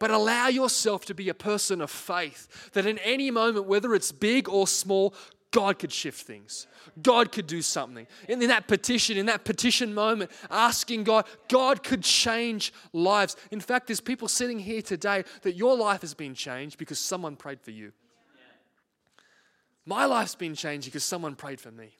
But 0.00 0.10
allow 0.10 0.48
yourself 0.48 1.04
to 1.04 1.14
be 1.14 1.28
a 1.28 1.34
person 1.34 1.80
of 1.80 1.92
faith 1.92 2.72
that 2.72 2.84
in 2.84 2.98
any 2.98 3.30
moment, 3.30 3.66
whether 3.66 3.94
it's 3.94 4.10
big 4.10 4.48
or 4.48 4.66
small, 4.66 5.14
God 5.56 5.78
could 5.78 5.90
shift 5.90 6.20
things. 6.20 6.66
God 7.02 7.32
could 7.32 7.46
do 7.46 7.62
something. 7.62 8.06
And 8.28 8.42
in 8.42 8.50
that 8.50 8.68
petition, 8.68 9.16
in 9.16 9.24
that 9.24 9.46
petition 9.46 9.94
moment, 9.94 10.30
asking 10.50 11.04
God, 11.04 11.24
God 11.48 11.82
could 11.82 12.02
change 12.02 12.74
lives. 12.92 13.36
In 13.50 13.60
fact, 13.60 13.86
there's 13.86 14.02
people 14.02 14.28
sitting 14.28 14.58
here 14.58 14.82
today 14.82 15.24
that 15.40 15.54
your 15.54 15.74
life 15.74 16.02
has 16.02 16.12
been 16.12 16.34
changed 16.34 16.76
because 16.76 16.98
someone 16.98 17.36
prayed 17.36 17.62
for 17.62 17.70
you. 17.70 17.92
My 19.86 20.04
life's 20.04 20.34
been 20.34 20.54
changed 20.54 20.88
because 20.88 21.04
someone 21.04 21.34
prayed 21.34 21.58
for 21.58 21.70
me. 21.70 21.96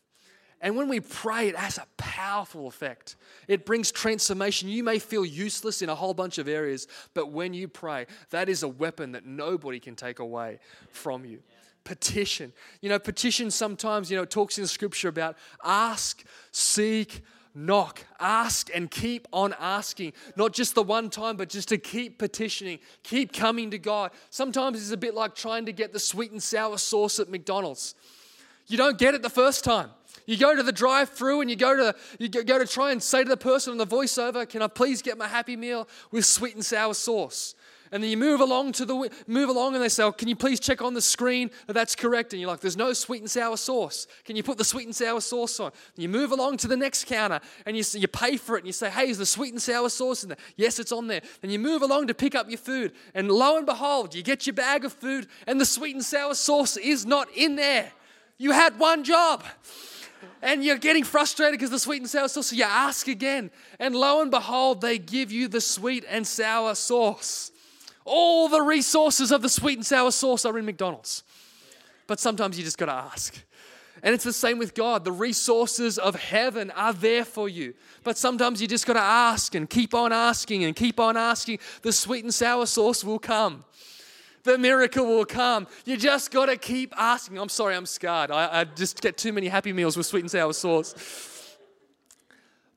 And 0.61 0.77
when 0.77 0.89
we 0.91 1.01
pray, 1.01 1.49
it 1.49 1.57
has 1.57 1.79
a 1.79 1.87
powerful 1.97 2.67
effect. 2.67 3.17
It 3.49 3.65
brings 3.65 3.91
transformation. 3.91 4.69
You 4.69 4.85
may 4.85 4.99
feel 4.99 5.25
useless 5.25 5.81
in 5.81 5.89
a 5.89 5.95
whole 5.95 6.13
bunch 6.13 6.37
of 6.37 6.47
areas, 6.47 6.89
but 7.15 7.33
when 7.33 7.55
you 7.55 7.69
pray, 7.69 8.07
that 8.31 8.51
is 8.51 8.63
a 8.63 8.69
weapon 8.69 9.13
that 9.13 9.25
nobody 9.25 9.81
can 9.81 9.97
take 9.97 10.19
away 10.19 10.59
from 10.91 11.25
you. 11.25 11.43
Petition. 11.87 12.53
You 12.81 12.89
know, 12.89 12.99
petition 12.99 13.49
sometimes, 13.51 14.11
you 14.11 14.17
know, 14.17 14.25
it 14.25 14.31
talks 14.31 14.59
in 14.59 14.67
scripture 14.67 15.07
about 15.07 15.37
ask, 15.65 16.25
seek, 16.51 17.23
knock, 17.55 18.05
ask, 18.19 18.69
and 18.75 18.91
keep 18.91 19.29
on 19.33 19.55
asking. 19.61 20.13
Not 20.35 20.53
just 20.53 20.75
the 20.75 20.83
one 20.83 21.11
time, 21.11 21.37
but 21.37 21.49
just 21.49 21.69
to 21.69 21.79
keep 21.79 22.19
petitioning, 22.19 22.81
keep 23.05 23.33
coming 23.33 23.71
to 23.71 23.79
God. 23.79 24.11
Sometimes 24.31 24.83
it's 24.83 24.91
a 24.91 24.97
bit 24.97 25.15
like 25.15 25.37
trying 25.37 25.65
to 25.67 25.73
get 25.73 25.93
the 25.93 26.01
sweet 26.01 26.33
and 26.33 26.43
sour 26.43 26.77
sauce 26.77 27.21
at 27.21 27.31
McDonald's. 27.31 27.95
You 28.67 28.77
don't 28.77 28.99
get 28.99 29.15
it 29.15 29.23
the 29.23 29.31
first 29.31 29.63
time. 29.63 29.91
You 30.27 30.37
go 30.37 30.57
to 30.57 30.65
the 30.65 30.73
drive-through 30.73 31.41
and 31.41 31.49
you 31.49 31.55
go 31.55 31.77
to 31.77 31.95
you 32.19 32.29
go 32.29 32.59
to 32.59 32.67
try 32.67 32.91
and 32.91 33.01
say 33.01 33.23
to 33.23 33.29
the 33.29 33.37
person 33.37 33.71
on 33.71 33.79
the 33.79 33.87
voiceover, 33.87 34.49
"Can 34.49 34.61
I 34.61 34.67
please 34.67 35.03
get 35.03 35.17
my 35.17 35.29
Happy 35.29 35.55
Meal 35.55 35.87
with 36.11 36.27
sweet 36.27 36.57
and 36.57 36.67
sour 36.67 36.95
sauce?" 36.95 37.55
And 37.93 38.03
then 38.03 38.11
you 38.11 38.17
move 38.17 38.41
along 38.41 38.73
to 38.73 38.85
the 38.85 39.11
move 39.27 39.49
along 39.49 39.75
and 39.75 39.83
they 39.83 39.89
say, 39.89 40.03
oh, 40.03 40.13
"Can 40.13 40.29
you 40.29 40.37
please 40.37 40.61
check 40.61 40.83
on 40.83 40.95
the 40.95 41.01
screen 41.01 41.51
that 41.67 41.73
that's 41.73 41.95
correct?" 41.95 42.33
And 42.33 42.41
you're 42.41 42.51
like, 42.51 42.61
"There's 42.61 42.77
no 42.77 42.93
sweet 42.93 43.21
and 43.21 43.31
sour 43.31 43.57
sauce. 43.57 44.07
Can 44.25 44.37
you 44.37 44.43
put 44.43 44.59
the 44.59 44.65
sweet 44.65 44.87
and 44.87 44.95
sour 44.95 45.21
sauce 45.21 45.61
on?" 45.61 45.73
And 45.95 46.03
you 46.03 46.09
move 46.09 46.33
along 46.33 46.57
to 46.59 46.69
the 46.69 46.77
next 46.77 47.07
counter 47.07 47.41
and 47.65 47.77
you 47.77 47.85
you 47.95 48.09
pay 48.09 48.37
for 48.37 48.57
it 48.57 48.61
and 48.61 48.67
you 48.67 48.73
say, 48.73 48.91
"Hey, 48.91 49.09
is 49.09 49.19
the 49.19 49.27
sweet 49.27 49.53
and 49.53 49.63
sour 49.63 49.89
sauce 49.89 50.23
in 50.23 50.31
there?" 50.31 50.39
Yes, 50.57 50.79
it's 50.79 50.93
on 50.93 51.07
there. 51.07 51.23
And 51.43 51.53
you 51.53 51.59
move 51.59 51.83
along 51.83 52.09
to 52.09 52.15
pick 52.15 52.35
up 52.35 52.49
your 52.49 52.59
food 52.59 52.93
and 53.15 53.31
lo 53.31 53.57
and 53.57 53.67
behold, 53.67 54.15
you 54.15 54.23
get 54.23 54.47
your 54.47 54.55
bag 54.55 54.85
of 54.85 54.93
food 54.93 55.29
and 55.47 55.61
the 55.61 55.67
sweet 55.67 55.95
and 55.95 56.05
sour 56.05 56.35
sauce 56.35 56.77
is 56.77 57.07
not 57.07 57.29
in 57.35 57.57
there. 57.57 57.93
You 58.39 58.53
had 58.53 58.79
one 58.79 59.05
job 59.05 59.45
and 60.43 60.63
you're 60.63 60.79
getting 60.79 61.05
frustrated 61.05 61.59
because 61.59 61.71
the 61.71 61.79
sweet 61.79 62.01
and 62.01 62.11
sour 62.11 62.29
sauce. 62.29 62.49
So 62.49 62.57
you 62.57 62.65
ask 62.65 63.09
again, 63.09 63.51
and 63.79 63.95
lo 63.95 64.21
and 64.21 64.31
behold, 64.31 64.81
they 64.81 64.99
give 64.99 65.33
you 65.33 65.49
the 65.49 65.61
sweet 65.61 66.05
and 66.09 66.27
sour 66.27 66.75
sauce. 66.75 67.51
All 68.07 68.49
the 68.49 68.63
resources 68.63 69.31
of 69.33 69.43
the 69.43 69.49
sweet 69.49 69.77
and 69.77 69.85
sour 69.85 70.11
sauce 70.11 70.45
are 70.45 70.59
in 70.59 70.65
McDonald's. 70.65 71.25
But 72.07 72.21
sometimes 72.21 72.57
you 72.57 72.65
just 72.65 72.79
got 72.79 72.87
to 72.87 72.93
ask. 72.93 73.45
And 74.03 74.15
it's 74.15 74.25
the 74.25 74.33
same 74.33 74.59
with 74.59 74.75
God. 74.75 75.05
The 75.05 75.13
resources 75.13 75.99
of 75.99 76.15
heaven 76.15 76.71
are 76.71 76.93
there 76.93 77.25
for 77.25 77.49
you. 77.49 77.75
But 78.05 78.17
sometimes 78.17 78.63
you 78.63 78.69
just 78.69 78.87
got 78.87 78.93
to 78.93 79.01
ask 79.01 79.55
and 79.55 79.69
keep 79.69 79.93
on 79.93 80.13
asking 80.13 80.65
and 80.65 80.77
keep 80.77 81.01
on 81.01 81.17
asking. 81.17 81.59
The 81.83 81.93
sweet 81.93 82.23
and 82.25 82.33
sour 82.33 82.67
sauce 82.67 83.03
will 83.03 83.19
come 83.19 83.65
the 84.47 84.57
miracle 84.57 85.05
will 85.05 85.27
come. 85.27 85.67
You 85.85 85.99
just 85.99 86.31
got 86.31 86.47
to 86.47 86.57
keep 86.57 86.95
asking. 86.97 87.39
I'm 87.39 87.51
sorry, 87.51 87.77
I'm 87.77 87.85
scarred. 87.85 88.31
I, 88.31 88.61
I 88.61 88.65
just 88.65 89.03
get 89.03 89.19
too 89.19 89.33
many 89.33 89.49
happy 89.49 89.73
meals 89.73 89.97
with 89.97 90.07
sweet 90.07 90.21
and 90.21 90.31
sour 90.31 90.55
sauce. 90.55 90.95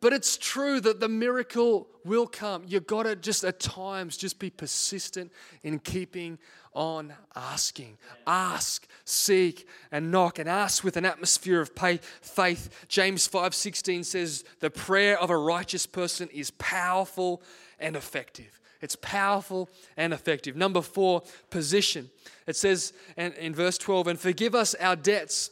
But 0.01 0.13
it's 0.13 0.37
true 0.37 0.79
that 0.81 0.99
the 0.99 1.09
miracle 1.09 1.87
will 2.05 2.27
come. 2.27 2.63
You've 2.65 2.87
got 2.87 3.03
to 3.03 3.15
just 3.15 3.43
at 3.43 3.59
times 3.59 4.15
just 4.15 4.39
be 4.39 4.49
persistent 4.49 5.31
in 5.61 5.79
keeping 5.79 6.39
on 6.73 7.13
asking. 7.35 7.97
Ask, 8.25 8.87
seek, 9.03 9.67
and 9.91 10.11
knock, 10.11 10.39
and 10.39 10.47
ask 10.47 10.83
with 10.83 10.95
an 10.95 11.05
atmosphere 11.05 11.59
of 11.59 11.71
faith. 11.75 12.85
James 12.87 13.27
5:16 13.27 14.03
says, 14.05 14.45
"The 14.59 14.69
prayer 14.69 15.19
of 15.19 15.29
a 15.29 15.37
righteous 15.37 15.85
person 15.85 16.29
is 16.29 16.51
powerful 16.51 17.41
and 17.77 17.95
effective." 17.95 18.61
It's 18.81 18.95
powerful 18.95 19.69
and 19.97 20.13
effective. 20.13 20.55
Number 20.55 20.81
four, 20.81 21.23
position. 21.49 22.09
It 22.47 22.55
says 22.55 22.93
in 23.17 23.53
verse 23.53 23.77
12, 23.77 24.07
and 24.07 24.17
forgive 24.17 24.55
us 24.55 24.73
our 24.75 24.95
debts 24.95 25.51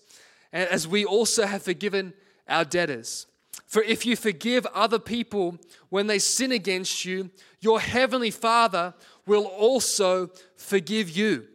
as 0.53 0.87
we 0.87 1.03
also 1.03 1.45
have 1.45 1.63
forgiven 1.63 2.13
our 2.47 2.63
debtors. 2.63 3.27
For 3.65 3.81
if 3.81 4.05
you 4.05 4.15
forgive 4.15 4.65
other 4.67 4.99
people 4.99 5.57
when 5.89 6.07
they 6.07 6.19
sin 6.19 6.51
against 6.51 7.03
you, 7.03 7.31
your 7.59 7.79
heavenly 7.79 8.31
Father 8.31 8.93
will 9.25 9.45
also 9.45 10.29
forgive 10.55 11.09
you. 11.09 11.47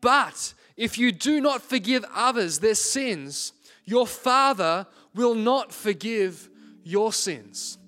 But 0.00 0.54
if 0.76 0.96
you 0.96 1.12
do 1.12 1.40
not 1.40 1.62
forgive 1.62 2.04
others 2.14 2.60
their 2.60 2.74
sins, 2.74 3.52
your 3.84 4.06
Father 4.06 4.86
will 5.14 5.34
not 5.34 5.72
forgive 5.72 6.48
your 6.84 7.12
sins. 7.12 7.78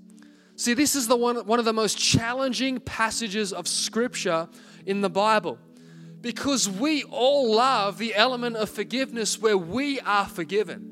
See, 0.57 0.75
this 0.75 0.95
is 0.95 1.09
the 1.09 1.17
one, 1.17 1.47
one 1.47 1.59
of 1.59 1.65
the 1.65 1.73
most 1.73 1.99
challenging 1.99 2.81
passages 2.81 3.53
of 3.53 3.67
Scripture 3.67 4.49
in 4.87 5.01
the 5.01 5.11
Bible 5.11 5.59
because 6.21 6.69
we 6.69 7.03
all 7.05 7.55
love 7.55 7.99
the 7.99 8.15
element 8.15 8.57
of 8.57 8.71
forgiveness 8.71 9.41
where 9.41 9.59
we 9.59 9.99
are 10.01 10.27
forgiven. 10.27 10.92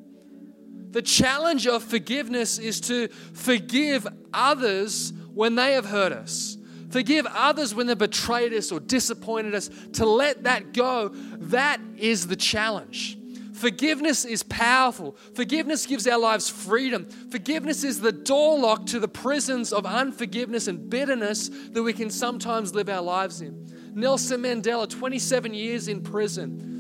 The 0.90 1.03
challenge 1.03 1.66
of 1.66 1.85
forgiveness 1.85 2.59
is 2.59 2.81
to 2.83 3.09
forgive 3.33 4.07
others 4.33 5.12
when 5.35 5.55
they 5.55 5.72
have 5.72 5.87
hurt 5.87 6.12
us. 6.12 6.57
Forgive 6.90 7.26
others 7.26 7.74
when 7.74 7.87
they've 7.87 7.96
betrayed 7.96 8.53
us 8.53 8.72
or 8.72 8.81
disappointed 8.81 9.55
us. 9.55 9.70
To 9.94 10.07
let 10.07 10.44
that 10.44 10.72
go, 10.72 11.11
that 11.12 11.81
is 11.96 12.26
the 12.26 12.37
challenge. 12.37 13.16
Forgiveness 13.53 14.24
is 14.24 14.42
powerful. 14.42 15.16
Forgiveness 15.35 15.87
gives 15.87 16.07
our 16.07 16.18
lives 16.18 16.48
freedom. 16.48 17.07
Forgiveness 17.31 17.85
is 17.85 18.00
the 18.00 18.11
door 18.11 18.59
lock 18.59 18.87
to 18.87 18.98
the 18.98 19.07
prisons 19.07 19.72
of 19.72 19.85
unforgiveness 19.85 20.66
and 20.66 20.88
bitterness 20.88 21.50
that 21.72 21.83
we 21.83 21.92
can 21.92 22.11
sometimes 22.11 22.74
live 22.74 22.88
our 22.88 23.03
lives 23.03 23.42
in. 23.42 23.70
Nelson 23.94 24.42
Mandela, 24.42 24.88
27 24.88 25.53
years 25.53 25.88
in 25.88 26.03
prison. 26.03 26.79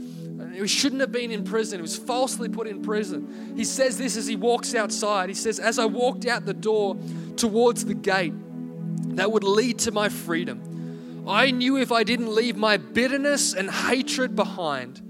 He 0.52 0.66
shouldn't 0.66 1.00
have 1.00 1.12
been 1.12 1.30
in 1.30 1.44
prison. 1.44 1.78
He 1.78 1.82
was 1.82 1.96
falsely 1.96 2.48
put 2.48 2.66
in 2.66 2.82
prison. 2.82 3.54
He 3.56 3.64
says 3.64 3.98
this 3.98 4.16
as 4.16 4.26
he 4.26 4.36
walks 4.36 4.74
outside. 4.74 5.28
He 5.28 5.34
says, 5.34 5.58
As 5.58 5.78
I 5.78 5.86
walked 5.86 6.26
out 6.26 6.44
the 6.44 6.54
door 6.54 6.96
towards 7.36 7.84
the 7.84 7.94
gate 7.94 8.34
that 9.16 9.30
would 9.30 9.44
lead 9.44 9.78
to 9.80 9.92
my 9.92 10.08
freedom, 10.08 11.24
I 11.26 11.50
knew 11.50 11.76
if 11.76 11.92
I 11.92 12.02
didn't 12.02 12.34
leave 12.34 12.56
my 12.56 12.76
bitterness 12.76 13.54
and 13.54 13.70
hatred 13.70 14.34
behind, 14.34 15.00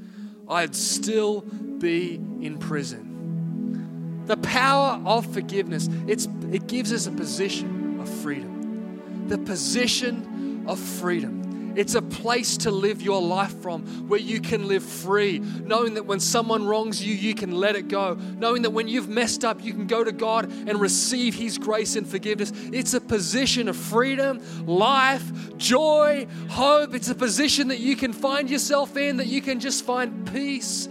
I'd 0.48 0.74
still 0.74 1.42
be 1.42 2.14
in 2.14 2.58
prison. 2.58 4.26
The 4.26 4.36
power 4.36 5.00
of 5.04 5.32
forgiveness, 5.32 5.88
it's, 6.06 6.28
it 6.52 6.66
gives 6.66 6.92
us 6.92 7.06
a 7.06 7.12
position 7.12 8.00
of 8.00 8.08
freedom. 8.08 9.26
The 9.28 9.38
position 9.38 10.64
of 10.66 10.78
freedom. 10.78 11.49
It's 11.80 11.94
a 11.94 12.02
place 12.02 12.58
to 12.58 12.70
live 12.70 13.00
your 13.00 13.22
life 13.22 13.58
from 13.62 13.86
where 14.06 14.20
you 14.20 14.42
can 14.42 14.68
live 14.68 14.82
free, 14.82 15.38
knowing 15.38 15.94
that 15.94 16.04
when 16.04 16.20
someone 16.20 16.66
wrongs 16.66 17.02
you, 17.02 17.14
you 17.14 17.34
can 17.34 17.52
let 17.52 17.74
it 17.74 17.88
go. 17.88 18.18
Knowing 18.36 18.60
that 18.62 18.70
when 18.70 18.86
you've 18.86 19.08
messed 19.08 19.46
up, 19.46 19.64
you 19.64 19.72
can 19.72 19.86
go 19.86 20.04
to 20.04 20.12
God 20.12 20.52
and 20.52 20.78
receive 20.78 21.34
His 21.34 21.56
grace 21.56 21.96
and 21.96 22.06
forgiveness. 22.06 22.52
It's 22.70 22.92
a 22.92 23.00
position 23.00 23.66
of 23.66 23.78
freedom, 23.78 24.42
life, 24.66 25.56
joy, 25.56 26.26
hope. 26.50 26.94
It's 26.94 27.08
a 27.08 27.14
position 27.14 27.68
that 27.68 27.78
you 27.78 27.96
can 27.96 28.12
find 28.12 28.50
yourself 28.50 28.98
in, 28.98 29.16
that 29.16 29.28
you 29.28 29.40
can 29.40 29.58
just 29.58 29.82
find 29.82 30.30
peace 30.30 30.86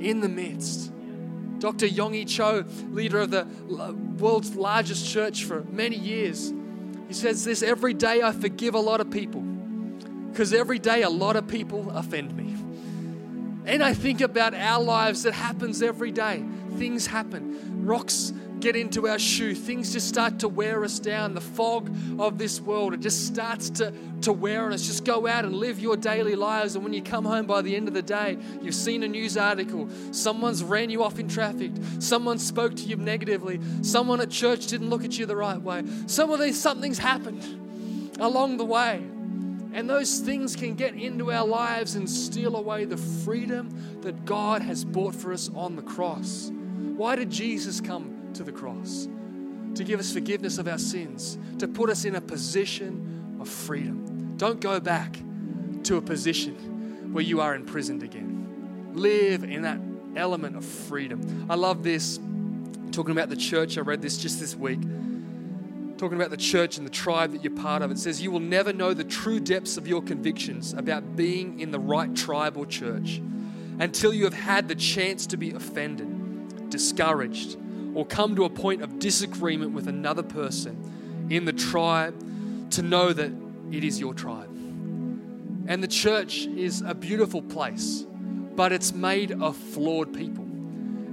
in 0.00 0.20
the 0.20 0.28
midst. 0.28 0.90
Dr. 1.60 1.86
Yonggi 1.86 2.26
Cho, 2.26 2.64
leader 2.90 3.20
of 3.20 3.30
the 3.30 3.46
world's 4.18 4.56
largest 4.56 5.08
church 5.08 5.44
for 5.44 5.62
many 5.70 5.94
years, 5.94 6.52
he 7.06 7.14
says 7.14 7.44
this 7.44 7.62
every 7.62 7.94
day 7.94 8.20
I 8.20 8.32
forgive 8.32 8.74
a 8.74 8.80
lot 8.80 9.00
of 9.00 9.12
people 9.12 9.53
because 10.34 10.52
every 10.52 10.80
day 10.80 11.02
a 11.02 11.08
lot 11.08 11.36
of 11.36 11.46
people 11.46 11.88
offend 11.90 12.36
me. 12.36 12.56
And 13.66 13.84
I 13.84 13.94
think 13.94 14.20
about 14.20 14.52
our 14.52 14.82
lives 14.82 15.22
that 15.22 15.32
happens 15.32 15.80
every 15.80 16.10
day. 16.10 16.44
Things 16.76 17.06
happen. 17.06 17.86
Rocks 17.86 18.32
get 18.58 18.74
into 18.74 19.06
our 19.06 19.20
shoe. 19.20 19.54
Things 19.54 19.92
just 19.92 20.08
start 20.08 20.40
to 20.40 20.48
wear 20.48 20.82
us 20.82 20.98
down. 20.98 21.34
The 21.34 21.40
fog 21.40 21.88
of 22.18 22.36
this 22.36 22.60
world, 22.60 22.94
it 22.94 23.00
just 23.00 23.28
starts 23.28 23.70
to, 23.70 23.94
to 24.22 24.32
wear 24.32 24.64
on 24.64 24.72
us. 24.72 24.84
Just 24.84 25.04
go 25.04 25.28
out 25.28 25.44
and 25.44 25.54
live 25.54 25.78
your 25.78 25.96
daily 25.96 26.34
lives. 26.34 26.74
And 26.74 26.82
when 26.82 26.92
you 26.92 27.02
come 27.02 27.24
home 27.24 27.46
by 27.46 27.62
the 27.62 27.76
end 27.76 27.86
of 27.86 27.94
the 27.94 28.02
day, 28.02 28.36
you've 28.60 28.74
seen 28.74 29.04
a 29.04 29.08
news 29.08 29.36
article. 29.36 29.88
Someone's 30.10 30.64
ran 30.64 30.90
you 30.90 31.04
off 31.04 31.20
in 31.20 31.28
traffic. 31.28 31.70
Someone 32.00 32.40
spoke 32.40 32.74
to 32.74 32.82
you 32.82 32.96
negatively. 32.96 33.60
Someone 33.82 34.20
at 34.20 34.30
church 34.30 34.66
didn't 34.66 34.90
look 34.90 35.04
at 35.04 35.16
you 35.16 35.26
the 35.26 35.36
right 35.36 35.62
way. 35.62 35.84
Some 36.08 36.32
of 36.32 36.40
these, 36.40 36.60
something's 36.60 36.98
happened 36.98 38.16
along 38.18 38.56
the 38.56 38.64
way. 38.64 39.04
And 39.74 39.90
those 39.90 40.20
things 40.20 40.54
can 40.54 40.76
get 40.76 40.94
into 40.94 41.32
our 41.32 41.44
lives 41.44 41.96
and 41.96 42.08
steal 42.08 42.54
away 42.54 42.84
the 42.84 42.96
freedom 42.96 44.00
that 44.02 44.24
God 44.24 44.62
has 44.62 44.84
bought 44.84 45.16
for 45.16 45.32
us 45.32 45.50
on 45.52 45.74
the 45.74 45.82
cross. 45.82 46.52
Why 46.96 47.16
did 47.16 47.28
Jesus 47.28 47.80
come 47.80 48.30
to 48.34 48.44
the 48.44 48.52
cross? 48.52 49.08
To 49.74 49.82
give 49.82 49.98
us 49.98 50.12
forgiveness 50.12 50.58
of 50.58 50.68
our 50.68 50.78
sins, 50.78 51.36
to 51.58 51.66
put 51.66 51.90
us 51.90 52.04
in 52.04 52.14
a 52.14 52.20
position 52.20 53.36
of 53.40 53.48
freedom. 53.48 54.36
Don't 54.36 54.60
go 54.60 54.78
back 54.78 55.18
to 55.82 55.96
a 55.96 56.00
position 56.00 57.12
where 57.12 57.24
you 57.24 57.40
are 57.40 57.56
imprisoned 57.56 58.04
again. 58.04 58.92
Live 58.94 59.42
in 59.42 59.62
that 59.62 59.80
element 60.14 60.54
of 60.54 60.64
freedom. 60.64 61.46
I 61.50 61.56
love 61.56 61.82
this. 61.82 62.20
Talking 62.92 63.10
about 63.10 63.28
the 63.28 63.36
church, 63.36 63.76
I 63.76 63.80
read 63.80 64.00
this 64.00 64.18
just 64.18 64.38
this 64.38 64.54
week. 64.54 64.78
Talking 65.96 66.16
about 66.16 66.30
the 66.30 66.36
church 66.36 66.76
and 66.76 66.86
the 66.86 66.90
tribe 66.90 67.32
that 67.32 67.44
you're 67.44 67.54
part 67.54 67.82
of, 67.82 67.90
it 67.90 67.98
says, 67.98 68.20
You 68.20 68.30
will 68.30 68.40
never 68.40 68.72
know 68.72 68.94
the 68.94 69.04
true 69.04 69.38
depths 69.38 69.76
of 69.76 69.86
your 69.86 70.02
convictions 70.02 70.72
about 70.72 71.16
being 71.16 71.60
in 71.60 71.70
the 71.70 71.78
right 71.78 72.14
tribe 72.16 72.56
or 72.56 72.66
church 72.66 73.20
until 73.78 74.12
you 74.12 74.24
have 74.24 74.34
had 74.34 74.68
the 74.68 74.74
chance 74.74 75.26
to 75.26 75.36
be 75.36 75.52
offended, 75.52 76.70
discouraged, 76.70 77.56
or 77.94 78.04
come 78.04 78.34
to 78.36 78.44
a 78.44 78.50
point 78.50 78.82
of 78.82 78.98
disagreement 78.98 79.72
with 79.72 79.86
another 79.86 80.22
person 80.22 81.26
in 81.30 81.44
the 81.44 81.52
tribe 81.52 82.14
to 82.70 82.82
know 82.82 83.12
that 83.12 83.32
it 83.70 83.84
is 83.84 84.00
your 84.00 84.14
tribe. 84.14 84.50
And 85.66 85.82
the 85.82 85.88
church 85.88 86.46
is 86.46 86.82
a 86.82 86.94
beautiful 86.94 87.40
place, 87.40 88.04
but 88.54 88.72
it's 88.72 88.92
made 88.92 89.32
of 89.40 89.56
flawed 89.56 90.12
people. 90.12 90.44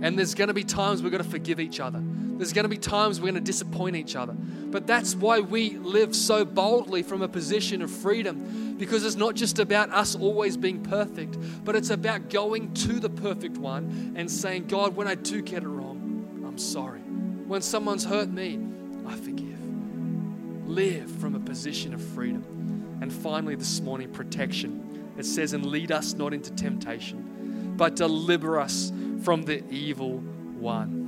And 0.01 0.17
there's 0.17 0.33
going 0.33 0.49
to 0.49 0.53
be 0.53 0.63
times 0.63 1.01
we're 1.03 1.11
going 1.11 1.23
to 1.23 1.29
forgive 1.29 1.59
each 1.59 1.79
other. 1.79 2.03
There's 2.41 2.53
going 2.53 2.63
to 2.63 2.69
be 2.69 2.77
times 2.79 3.21
we're 3.21 3.25
going 3.25 3.35
to 3.35 3.39
disappoint 3.39 3.95
each 3.95 4.15
other. 4.15 4.33
But 4.33 4.87
that's 4.87 5.13
why 5.13 5.41
we 5.41 5.77
live 5.77 6.15
so 6.15 6.43
boldly 6.43 7.03
from 7.03 7.21
a 7.21 7.27
position 7.27 7.83
of 7.83 7.91
freedom 7.91 8.77
because 8.79 9.05
it's 9.05 9.15
not 9.15 9.35
just 9.35 9.59
about 9.59 9.91
us 9.91 10.15
always 10.15 10.57
being 10.57 10.81
perfect, 10.81 11.37
but 11.63 11.75
it's 11.75 11.91
about 11.91 12.31
going 12.31 12.73
to 12.73 12.99
the 12.99 13.11
perfect 13.11 13.59
one 13.59 14.13
and 14.15 14.31
saying, 14.31 14.65
God, 14.65 14.95
when 14.95 15.07
I 15.07 15.13
do 15.13 15.43
get 15.43 15.61
it 15.61 15.67
wrong, 15.67 16.43
I'm 16.43 16.57
sorry. 16.57 17.01
When 17.01 17.61
someone's 17.61 18.05
hurt 18.05 18.29
me, 18.29 18.59
I 19.05 19.15
forgive. 19.17 20.67
Live 20.67 21.11
from 21.11 21.35
a 21.35 21.39
position 21.39 21.93
of 21.93 22.03
freedom. 22.03 22.97
And 23.01 23.13
finally, 23.13 23.53
this 23.53 23.81
morning, 23.81 24.11
protection. 24.11 25.13
It 25.15 25.27
says, 25.27 25.53
and 25.53 25.63
lead 25.63 25.91
us 25.91 26.15
not 26.15 26.33
into 26.33 26.51
temptation, 26.53 27.75
but 27.77 27.95
deliver 27.95 28.59
us 28.59 28.91
from 29.21 29.43
the 29.43 29.63
evil 29.69 30.17
one. 30.57 31.00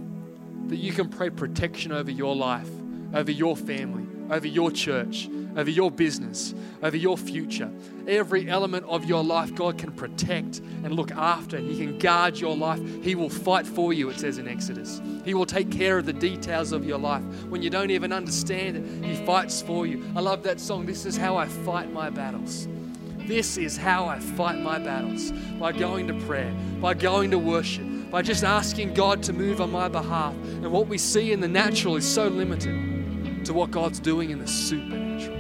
That 0.68 0.78
you 0.78 0.92
can 0.92 1.10
pray 1.10 1.30
protection 1.30 1.92
over 1.92 2.12
your 2.12 2.36
life, 2.36 2.70
over 3.14 3.32
your 3.32 3.56
family, 3.56 4.08
over 4.32 4.48
your 4.48 4.72
church, 4.72 5.30
over 5.56 5.70
your 5.70 5.92
business, 5.92 6.56
over 6.82 6.98
your 6.98 7.18
future. 7.18 7.70
Every 8.08 8.50
element 8.50 8.86
of 8.88 9.06
your 9.06 9.24
life, 9.24 9.54
God 9.54 9.78
can 9.78 9.92
protect 9.92 10.60
and 10.84 10.96
look 10.96 11.12
after. 11.12 11.58
He 11.58 11.78
can 11.78 12.00
guard 12.00 12.38
your 12.38 12.56
life. 12.56 12.82
He 13.04 13.16
will 13.16 13.30
fight 13.30 13.68
for 13.68 13.94
you, 13.94 14.10
it 14.10 14.20
says 14.20 14.38
in 14.38 14.48
Exodus. 14.48 15.02
He 15.24 15.34
will 15.34 15.46
take 15.46 15.70
care 15.70 16.00
of 16.00 16.06
the 16.06 16.14
details 16.14 16.72
of 16.72 16.86
your 16.86 16.98
life. 16.98 17.24
When 17.46 17.62
you 17.62 17.70
don't 17.70 17.92
even 17.92 18.12
understand 18.12 18.78
it, 18.78 19.06
He 19.06 19.16
fights 19.26 19.62
for 19.62 19.86
you. 19.86 20.04
I 20.16 20.22
love 20.22 20.44
that 20.44 20.60
song. 20.60 20.86
This 20.86 21.06
is 21.06 21.16
how 21.16 21.38
I 21.38 21.48
fight 21.48 21.92
my 21.92 22.10
battles. 22.10 22.68
This 23.20 23.58
is 23.58 23.78
how 23.78 24.06
I 24.06 24.20
fight 24.20 24.60
my 24.60 24.80
battles 24.80 25.32
by 25.60 25.72
going 25.72 26.08
to 26.08 26.14
prayer, 26.26 26.54
by 26.82 26.94
going 26.94 27.32
to 27.32 27.40
worship, 27.40 27.86
by 28.14 28.22
just 28.22 28.44
asking 28.44 28.94
God 28.94 29.24
to 29.24 29.34
move 29.34 29.60
on 29.60 29.72
my 29.72 29.88
behalf. 29.88 30.36
And 30.36 30.72
what 30.72 30.86
we 30.88 31.00
see 31.00 31.32
in 31.32 31.40
the 31.40 31.48
natural 31.48 31.96
is 31.96 32.08
so 32.08 32.28
limited 32.28 33.44
to 33.44 33.56
what 33.56 33.72
God's 33.72 34.00
doing 34.00 34.30
in 34.30 34.38
the 34.38 34.46
supernatural. 34.46 35.40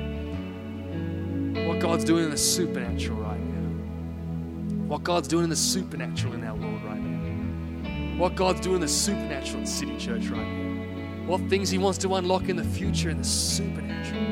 What 1.67 1.79
God's 1.79 2.03
doing 2.03 2.23
in 2.23 2.31
the 2.31 2.37
supernatural 2.37 3.19
right 3.19 3.39
now. 3.39 4.87
What 4.87 5.03
God's 5.03 5.27
doing 5.27 5.43
in 5.43 5.51
the 5.51 5.55
supernatural 5.55 6.33
in 6.33 6.43
our 6.43 6.55
world 6.55 6.83
right 6.83 6.99
now. 6.99 8.17
What 8.17 8.33
God's 8.33 8.61
doing 8.61 8.77
in 8.77 8.81
the 8.81 8.87
supernatural 8.87 9.59
in 9.59 9.67
City 9.67 9.95
Church 9.99 10.29
right 10.29 10.41
now. 10.41 11.27
What 11.27 11.47
things 11.51 11.69
He 11.69 11.77
wants 11.77 11.99
to 11.99 12.15
unlock 12.15 12.49
in 12.49 12.55
the 12.55 12.63
future 12.63 13.11
in 13.11 13.19
the 13.19 13.23
supernatural. 13.23 14.23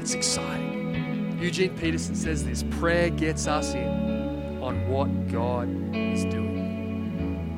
It's 0.00 0.14
exciting. 0.14 1.40
Eugene 1.42 1.76
Peterson 1.76 2.14
says 2.14 2.44
this 2.44 2.62
prayer 2.78 3.10
gets 3.10 3.48
us 3.48 3.74
in 3.74 4.62
on 4.62 4.88
what 4.88 5.08
God 5.26 5.68
is 5.92 6.24
doing. 6.26 6.49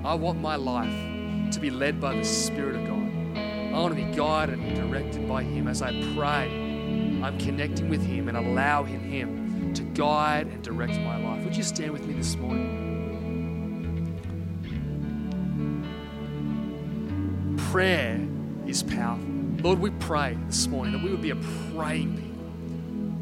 I 0.05 0.15
want 0.15 0.41
my 0.41 0.57
life 0.57 1.53
to 1.53 1.61
be 1.61 1.71
led 1.71 2.01
by 2.01 2.17
the 2.17 2.25
Spirit 2.25 2.75
of 2.75 2.87
God. 2.89 3.39
I 3.39 3.79
want 3.79 3.97
to 3.97 4.05
be 4.05 4.11
guided 4.17 4.59
and 4.59 4.75
directed 4.75 5.29
by 5.29 5.45
Him 5.45 5.69
as 5.69 5.81
I 5.81 5.93
pray. 6.15 6.51
I'm 7.23 7.39
connecting 7.39 7.89
with 7.89 8.05
Him 8.05 8.27
and 8.29 8.37
allowing 8.37 8.99
Him 8.99 9.73
to 9.75 9.83
guide 9.83 10.49
and 10.49 10.61
direct 10.61 10.95
my 10.99 11.17
life. 11.17 11.45
Would 11.45 11.57
you 11.57 11.63
stand 11.63 11.93
with 11.93 12.05
me 12.05 12.15
this 12.15 12.35
morning? 12.35 12.91
Prayer 17.71 18.21
is 18.67 18.83
powerful. 18.83 19.29
Lord, 19.63 19.79
we 19.79 19.91
pray 19.91 20.37
this 20.49 20.67
morning 20.67 20.95
that 20.95 21.03
we 21.05 21.11
would 21.11 21.23
be 21.23 21.31
a 21.31 21.37
praying 21.37 22.17
people. 22.17 22.32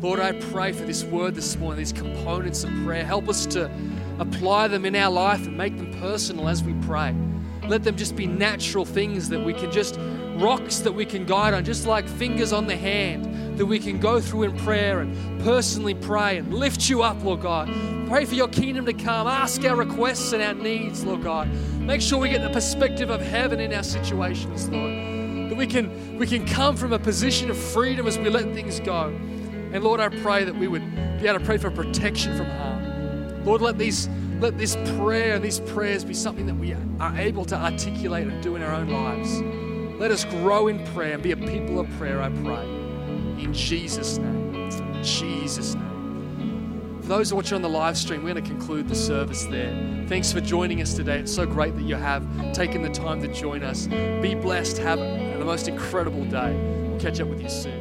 Lord, 0.01 0.19
I 0.19 0.33
pray 0.33 0.73
for 0.73 0.85
this 0.85 1.05
word 1.05 1.35
this 1.35 1.59
morning, 1.59 1.79
these 1.79 1.93
components 1.93 2.65
of 2.65 2.71
prayer. 2.85 3.05
Help 3.05 3.29
us 3.29 3.45
to 3.47 3.71
apply 4.19 4.69
them 4.69 4.87
in 4.87 4.97
our 4.97 5.11
life 5.11 5.47
and 5.47 5.59
make 5.59 5.77
them 5.77 5.93
personal 6.01 6.49
as 6.49 6.65
we 6.65 6.73
pray. 6.87 7.15
Let 7.69 7.85
them 7.85 7.97
just 7.97 8.17
be 8.17 8.27
natural 8.27 8.87
things 8.87 9.29
that 9.29 9.45
we 9.45 9.53
can 9.53 9.71
just, 9.71 9.99
rocks 10.37 10.79
that 10.79 10.93
we 10.93 11.05
can 11.05 11.27
guide 11.27 11.53
on, 11.53 11.67
just 11.67 11.87
like 11.87 12.09
fingers 12.09 12.51
on 12.51 12.67
the 12.67 12.77
hand 12.77 13.59
that 13.59 13.67
we 13.67 13.79
can 13.79 14.01
go 14.01 14.23
through 14.23 14.45
in 14.45 14.57
prayer 14.57 15.01
and 15.01 15.43
personally 15.43 15.95
pray 15.95 16.39
and 16.39 16.55
lift 16.55 16.89
you 16.89 17.03
up, 17.03 17.23
Lord 17.23 17.43
God. 17.43 17.69
Pray 18.09 18.25
for 18.25 18.35
your 18.35 18.49
kingdom 18.49 18.87
to 18.87 18.95
come. 18.95 19.27
Ask 19.27 19.63
our 19.67 19.77
requests 19.77 20.33
and 20.33 20.43
our 20.43 20.55
needs, 20.55 21.05
Lord 21.05 21.23
God. 21.23 21.47
Make 21.79 22.01
sure 22.01 22.19
we 22.19 22.31
get 22.31 22.41
the 22.41 22.49
perspective 22.49 23.11
of 23.11 23.21
heaven 23.21 23.61
in 23.61 23.75
our 23.75 23.83
situations, 23.83 24.67
Lord. 24.71 25.51
That 25.51 25.57
we 25.57 25.67
can, 25.67 26.17
we 26.17 26.27
can 26.27 26.47
come 26.47 26.75
from 26.75 26.95
a 26.95 26.99
position 26.99 27.51
of 27.51 27.59
freedom 27.59 28.07
as 28.07 28.17
we 28.19 28.31
let 28.31 28.45
things 28.55 28.81
go. 28.81 29.15
And 29.72 29.85
Lord, 29.85 30.00
I 30.00 30.09
pray 30.09 30.44
that 30.44 30.54
we 30.54 30.68
would 30.68 30.85
be 31.20 31.28
able 31.28 31.38
to 31.38 31.44
pray 31.44 31.59
for 31.59 31.70
protection 31.70 32.37
from 32.37 32.46
harm. 32.46 33.44
Lord, 33.44 33.61
let 33.61 33.78
these 33.78 34.09
let 34.40 34.56
this 34.56 34.76
prayer 34.96 35.35
and 35.35 35.44
these 35.44 35.61
prayers 35.61 36.02
be 36.02 36.14
something 36.14 36.46
that 36.46 36.54
we 36.54 36.72
are 36.72 37.16
able 37.18 37.44
to 37.44 37.54
articulate 37.56 38.26
and 38.26 38.42
do 38.42 38.56
in 38.56 38.62
our 38.62 38.72
own 38.72 38.88
lives. 38.88 39.40
Let 40.00 40.11
us 40.11 40.24
grow 40.24 40.68
in 40.68 40.83
prayer 40.94 41.12
and 41.12 41.22
be 41.22 41.33
a 41.33 41.37
people 41.37 41.78
of 41.78 41.88
prayer, 41.98 42.22
I 42.22 42.30
pray. 42.30 42.64
In 42.64 43.52
Jesus' 43.52 44.16
name. 44.16 44.54
In 44.54 45.02
Jesus' 45.02 45.74
name. 45.74 47.00
For 47.02 47.09
those 47.09 47.35
watching 47.35 47.56
on 47.56 47.62
the 47.62 47.68
live 47.68 47.98
stream, 47.98 48.24
we're 48.24 48.33
going 48.33 48.42
to 48.42 48.50
conclude 48.50 48.88
the 48.88 48.94
service 48.94 49.44
there. 49.44 50.06
Thanks 50.09 50.33
for 50.33 50.40
joining 50.40 50.80
us 50.80 50.94
today. 50.94 51.18
It's 51.18 51.35
so 51.35 51.44
great 51.44 51.76
that 51.76 51.83
you 51.83 51.96
have 51.96 52.24
taken 52.54 52.80
the 52.80 52.88
time 52.88 53.20
to 53.20 53.28
join 53.28 53.62
us. 53.62 53.88
Be 54.22 54.35
blessed. 54.35 54.78
Have 54.78 55.00
the 55.00 55.44
most 55.44 55.68
incredible 55.68 56.24
day. 56.24 56.54
We'll 56.88 56.98
catch 56.98 57.20
up 57.20 57.28
with 57.28 57.42
you 57.42 57.50
soon. 57.50 57.80